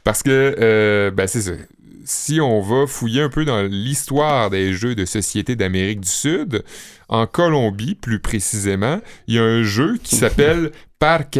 [0.04, 1.52] parce que, euh, ben c'est ça.
[2.04, 6.62] Si on va fouiller un peu dans l'histoire des jeux de société d'Amérique du Sud,
[7.08, 11.38] en Colombie plus précisément, il y a un jeu qui s'appelle Parques.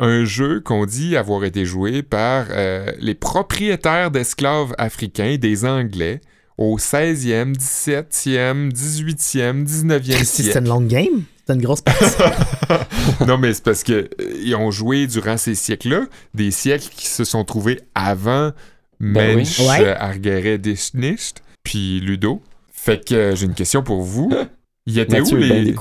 [0.00, 6.20] Un jeu qu'on dit avoir été joué par euh, les propriétaires d'esclaves africains, des Anglais,
[6.58, 10.24] au 16e, 17e, 18e, 19e Si siècle.
[10.26, 12.04] c'était une longue game, c'était une grosse partie.
[13.26, 14.08] non, mais c'est parce que euh,
[14.42, 16.02] ils ont joué durant ces siècles-là,
[16.34, 18.50] des siècles qui se sont trouvés avant
[19.00, 19.36] Ben oui.
[19.44, 19.84] Mensch Ouais.
[19.84, 22.42] euh, Argere dich nicht, puis Ludo.
[22.72, 24.30] Fait que euh, j'ai une question pour vous.
[24.86, 25.74] Y étaient où Mathieu bien les...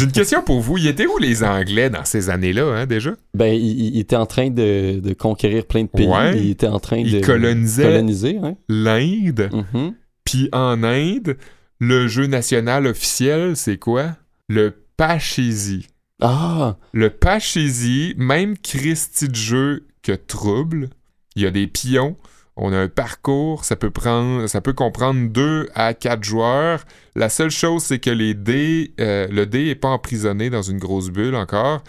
[0.00, 0.78] J'ai une question pour vous.
[0.78, 3.10] Y étaient où les Anglais dans ces années-là, hein, déjà?
[3.34, 6.06] Ben, il, il était en train de, de conquérir plein de pays.
[6.06, 6.38] Ouais.
[6.38, 8.38] Il était en train Ils de coloniser.
[8.38, 8.56] Hein?
[8.68, 9.50] l'Inde.
[9.52, 9.94] Mhm.
[10.24, 11.36] Puis en Inde,
[11.80, 14.16] le jeu national officiel, c'est quoi?
[14.48, 15.86] Le Pachisi.
[16.22, 16.78] Ah!
[16.92, 20.88] Le Pachisi, même Christy de jeu que Trouble,
[21.36, 22.16] il y a des pions,
[22.62, 26.84] on a un parcours, ça peut prendre, ça peut comprendre deux à quatre joueurs.
[27.16, 30.78] La seule chose, c'est que les dés, euh, le dé est pas emprisonné dans une
[30.78, 31.82] grosse bulle encore.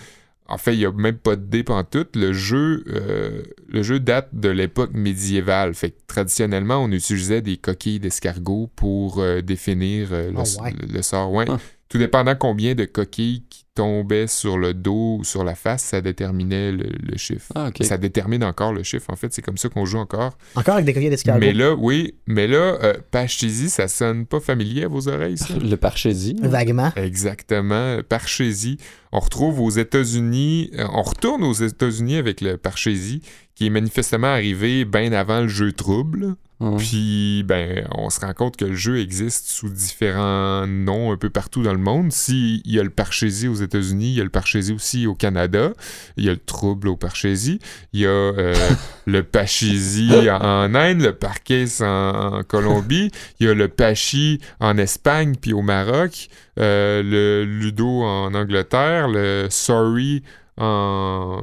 [0.47, 2.07] En fait, il n'y a même pas de dés tout.
[2.15, 5.74] Le jeu, euh, le jeu date de l'époque médiévale.
[5.74, 10.74] Fait que traditionnellement, on utilisait des coquilles d'escargot pour euh, définir euh, le, Oh, ouais.
[10.74, 11.32] le- le sort.
[11.32, 11.45] Ouais.
[11.47, 11.57] Ah.
[11.88, 16.01] Tout dépendant combien de coquilles qui tombaient sur le dos ou sur la face, ça
[16.01, 17.51] déterminait le, le chiffre.
[17.55, 17.69] Ah.
[17.82, 19.09] Ça détermine encore le chiffre.
[19.09, 20.38] En fait, c'est comme ça qu'on joue encore.
[20.55, 21.39] Encore avec des coquilles d'escargot?
[21.39, 25.53] Mais là, oui, mais là, euh, Pachisi, ça sonne pas familier à vos oreilles, ça?
[25.55, 26.36] Le parchésie.
[26.41, 26.91] Vaguement.
[26.95, 28.78] Exactement, Parchésie.
[29.11, 33.22] On retrouve aux États-Unis, euh, on retourne aux États-Unis avec le Parchésie,
[33.55, 36.36] qui est manifestement arrivé bien avant le jeu Trouble.
[36.78, 41.30] Puis, ben, on se rend compte que le jeu existe sous différents noms un peu
[41.30, 42.12] partout dans le monde.
[42.12, 45.72] S'il y a le Parchésie aux États-Unis, il y a le Parchésie aussi au Canada,
[46.18, 47.59] il y a le Trouble au Parchésie,
[47.93, 48.53] il y a euh,
[49.05, 54.78] le Pachésie en, Inde, le Parquet en, en Colombie, il y a le Pachi en
[54.78, 56.28] Espagne puis au Maroc,
[56.59, 60.22] euh, le Ludo en Angleterre, le Sorry
[60.57, 61.41] en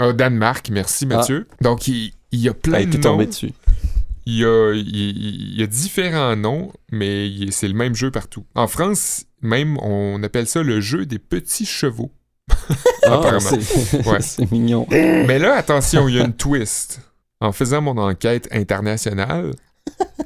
[0.00, 1.46] au Danemark, merci Mathieu.
[1.60, 3.18] Donc, il, il y a plein de noms.
[3.18, 3.52] dessus.
[4.26, 8.46] Il y, a, il, il y a différents noms, mais c'est le même jeu partout.
[8.54, 12.12] En France, même, on appelle ça le jeu des petits chevaux.
[13.06, 13.40] Ah, Apparemment.
[13.60, 14.22] c'est Ouais.
[14.22, 14.86] c'est mignon.
[14.90, 17.00] Mais là, attention, il y a une twist.
[17.40, 19.50] En faisant mon enquête internationale,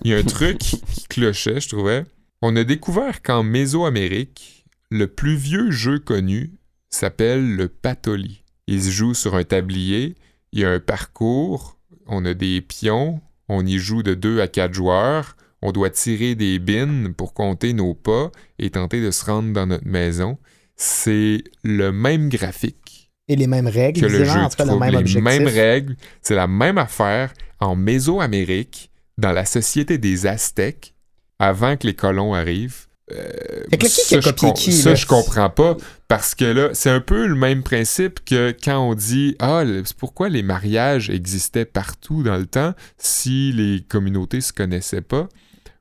[0.05, 2.05] il y a un truc qui clochait, je trouvais.
[2.41, 6.53] On a découvert qu'en Mésoamérique, le plus vieux jeu connu
[6.89, 8.45] s'appelle le Patoli.
[8.69, 10.15] Il se joue sur un tablier,
[10.53, 14.49] il y a un parcours, on a des pions, on y joue de 2 à
[14.49, 19.25] 4 joueurs, on doit tirer des bines pour compter nos pas et tenter de se
[19.25, 20.39] rendre dans notre maison.
[20.77, 24.01] C'est le même graphique Et les mêmes règles.
[24.01, 24.85] que le visiblement, jeu en tout cas, le trouble.
[24.85, 25.25] même les objectif.
[25.25, 30.95] mêmes règles, c'est la même affaire en Mésoamérique, dans la société des Aztèques,
[31.41, 32.87] avant que les colons arrivent.
[33.13, 34.95] Euh, Fait que là, qui qui a je copié qui, ça, là?
[34.95, 35.77] je comprends pas,
[36.09, 39.83] parce que là, c'est un peu le même principe que quand on dit «Ah, le-
[39.99, 45.29] pourquoi les mariages existaient partout dans le temps si les communautés se connaissaient pas?»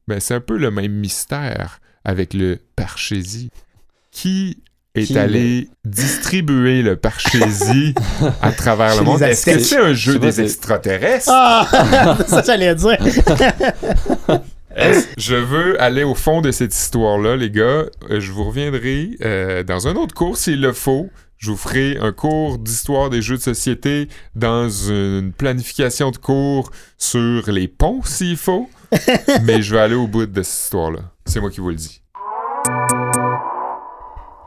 [0.08, 3.50] Ben, c'est un peu le même mystère avec le parchésie.
[4.12, 4.58] Qui
[4.96, 7.94] est Qui allé distribuer le parchésie
[8.42, 9.22] à travers Chez le monde?
[9.22, 11.30] Est-ce que c'est un Je jeu des c'est- extraterrestres?
[11.30, 12.18] Ah!
[12.28, 12.98] ça, j'allais dire.
[15.18, 17.86] Je veux aller au fond de cette histoire-là, les gars.
[18.10, 21.10] Euh, Je vous reviendrai euh, dans un autre cours s'il le faut.
[21.38, 26.72] Je vous ferai un cours d'histoire des jeux de société dans une planification de cours
[26.98, 28.70] sur les ponts s'il faut.
[29.44, 31.00] Mais je vais aller au bout de cette histoire-là.
[31.26, 32.02] C'est moi qui vous le dis.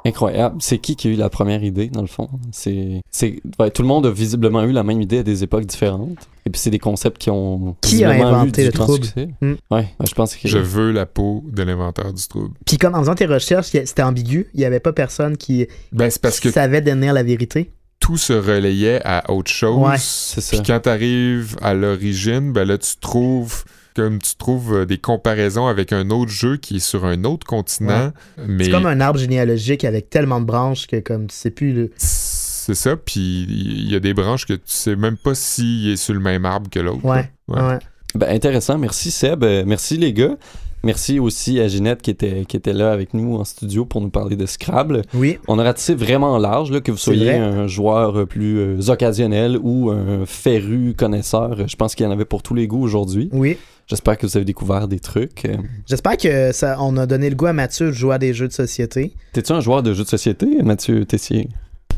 [0.04, 0.56] Incroyable.
[0.60, 2.28] C'est qui qui a eu la première idée, dans le fond?
[2.52, 5.66] C'est, c'est, ouais, tout le monde a visiblement eu la même idée à des époques
[5.66, 6.28] différentes.
[6.46, 9.06] Et puis c'est des concepts qui ont Qui a eu inventé le trouble?
[9.40, 9.52] Hmm.
[9.70, 10.48] Ouais, ouais, je pense que...
[10.48, 12.54] Je veux la peau de l'inventeur du trouble.
[12.64, 14.48] Puis comme en faisant tes recherches, c'était ambigu.
[14.54, 17.70] Il y avait pas personne qui, Ben, c'est parce que qui savait détenir la vérité.
[18.00, 19.78] tout se relayait à autre chose.
[19.78, 19.96] Ouais.
[19.98, 20.56] C'est ça.
[20.56, 23.64] Puis quand t'arrives à l'origine, ben là, tu trouves
[23.94, 27.46] comme tu trouves euh, des comparaisons avec un autre jeu qui est sur un autre
[27.46, 28.12] continent,
[28.46, 31.72] mais C'est comme un arbre généalogique avec tellement de branches que comme tu sais plus.
[31.72, 35.88] le- c'est ça, puis il y a des branches que tu sais même pas s'il
[35.90, 37.04] est sur le même arbre que l'autre.
[37.04, 37.30] Ouais.
[37.48, 37.60] Ouais.
[37.60, 37.78] ouais.
[38.14, 38.76] Ben, intéressant.
[38.78, 39.44] Merci Seb.
[39.44, 40.36] Euh, merci les gars.
[40.82, 44.08] Merci aussi à Ginette qui était, qui était là avec nous en studio pour nous
[44.08, 45.02] parler de Scrabble.
[45.12, 45.38] Oui.
[45.46, 47.38] On a ratissé vraiment large, là, que vous soyez vrai.
[47.38, 51.68] un joueur euh, plus euh, occasionnel ou un féru connaisseur.
[51.68, 53.28] Je pense qu'il y en avait pour tous les goûts aujourd'hui.
[53.32, 53.58] Oui.
[53.90, 55.48] J'espère que vous avez découvert des trucs.
[55.84, 58.46] J'espère que ça, on a donné le goût à Mathieu de jouer à des jeux
[58.46, 59.14] de société.
[59.32, 61.48] T'es-tu un joueur de jeux de société, Mathieu Tessier?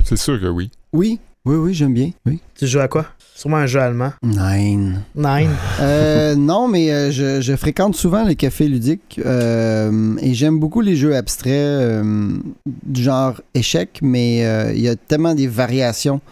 [0.02, 0.70] C'est sûr que oui.
[0.94, 2.12] Oui, oui, oui, j'aime bien.
[2.24, 2.40] Oui.
[2.58, 3.08] Tu joues à quoi?
[3.34, 4.12] Sûrement un jeu allemand.
[4.22, 5.02] Nine.
[5.14, 5.50] Nine.
[5.80, 10.80] Euh, non, mais euh, je, je fréquente souvent les cafés ludiques euh, et j'aime beaucoup
[10.80, 12.38] les jeux abstraits euh,
[12.86, 16.22] du genre échec, mais euh, il y a tellement des variations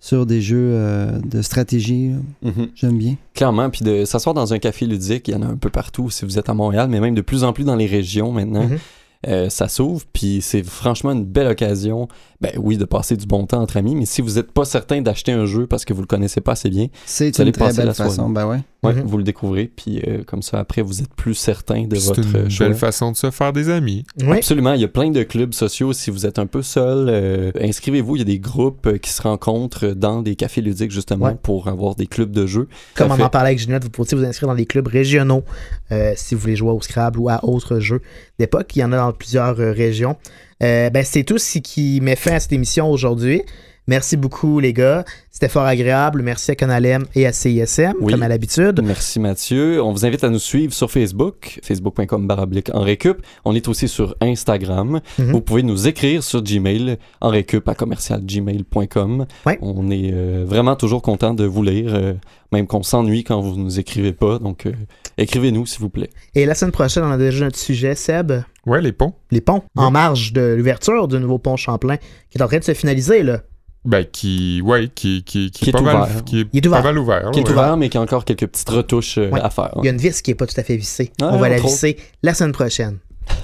[0.00, 2.10] sur des jeux euh, de stratégie.
[2.42, 2.50] là.
[2.74, 3.16] J'aime bien.
[3.34, 6.10] Clairement, puis de s'asseoir dans un café ludique, il y en a un peu partout
[6.10, 8.64] si vous êtes à Montréal, mais même de plus en plus dans les régions maintenant.
[8.64, 8.78] Mhm.
[9.26, 12.06] Euh, ça s'ouvre, puis c'est franchement une belle occasion,
[12.40, 15.02] ben oui, de passer du bon temps entre amis, mais si vous n'êtes pas certain
[15.02, 17.92] d'acheter un jeu parce que vous le connaissez pas assez bien, C'est une très belle
[17.94, 18.30] façon.
[18.30, 18.60] Ben ouais.
[18.82, 19.02] Ouais, Mhm.
[19.02, 22.06] vous le découvrez, puis euh, comme ça, après, vous êtes plus certain de Puis C'est
[22.16, 22.66] votre une choix.
[22.68, 24.04] belle façon de se faire des amis.
[24.22, 24.36] Oui.
[24.38, 25.92] Absolument, il y a plein de clubs sociaux.
[25.92, 28.16] Si vous êtes un peu seul, euh, inscrivez-vous.
[28.16, 31.36] Il y a des groupes euh, qui se rencontrent dans des cafés ludiques justement Ouais.
[31.42, 32.68] pour avoir des clubs de jeux.
[32.94, 34.66] Comme Ça on fait- en parlait avec Ginette, vous pouvez aussi vous inscrire dans des
[34.66, 35.44] clubs régionaux
[35.92, 38.00] euh, si vous voulez jouer au Scrabble ou à autres jeux
[38.38, 38.74] d'époque.
[38.76, 40.16] Il y en a dans plusieurs euh, régions.
[40.62, 43.42] Euh, ben, c'est tout ce qui met fin à cette émission aujourd'hui.
[43.88, 45.04] Merci beaucoup, les gars.
[45.30, 46.20] C'était fort agréable.
[46.22, 48.12] Merci à Canalem et à CISM, Oui.
[48.12, 48.80] comme à l'habitude.
[48.84, 49.82] Merci Mathieu.
[49.82, 53.22] On vous invite à nous suivre sur Facebook, facebook.com baroblique en récup.
[53.46, 55.00] On est aussi sur Instagram.
[55.18, 55.30] Mhm.
[55.32, 59.26] Vous pouvez nous écrire sur Gmail, en récup à commercialgmail.com.
[59.46, 59.58] Ouais.
[59.62, 62.12] On est euh, vraiment toujours content de vous lire, euh,
[62.52, 64.38] même qu'on s'ennuie quand vous nous écrivez pas.
[64.38, 64.72] Donc, euh,
[65.16, 66.10] écrivez-nous s'il vous plaît.
[66.34, 68.32] Et la semaine prochaine, on a déjà notre sujet, Seb.
[68.66, 69.14] Ouais, les ponts.
[69.30, 69.84] Les ponts, Oui.
[69.84, 71.96] en marge de l'ouverture du nouveau pont Champlain,
[72.28, 73.40] qui est en train de se finaliser, là.
[73.84, 76.24] Ben, qui, ouais, qui, qui, qui, Qui est pas mal, ouvert.
[76.24, 76.82] qui est, Il est pas ouvert.
[76.84, 77.30] mal ouvert.
[77.30, 77.50] Qui est ouais.
[77.52, 79.40] ouvert, mais qui a encore quelques petites retouches euh, Ouais.
[79.40, 79.70] à faire.
[79.78, 81.12] Il y a une vis qui n'est pas tout à fait vissée.
[81.22, 82.98] Ah, on va la visser la semaine prochaine.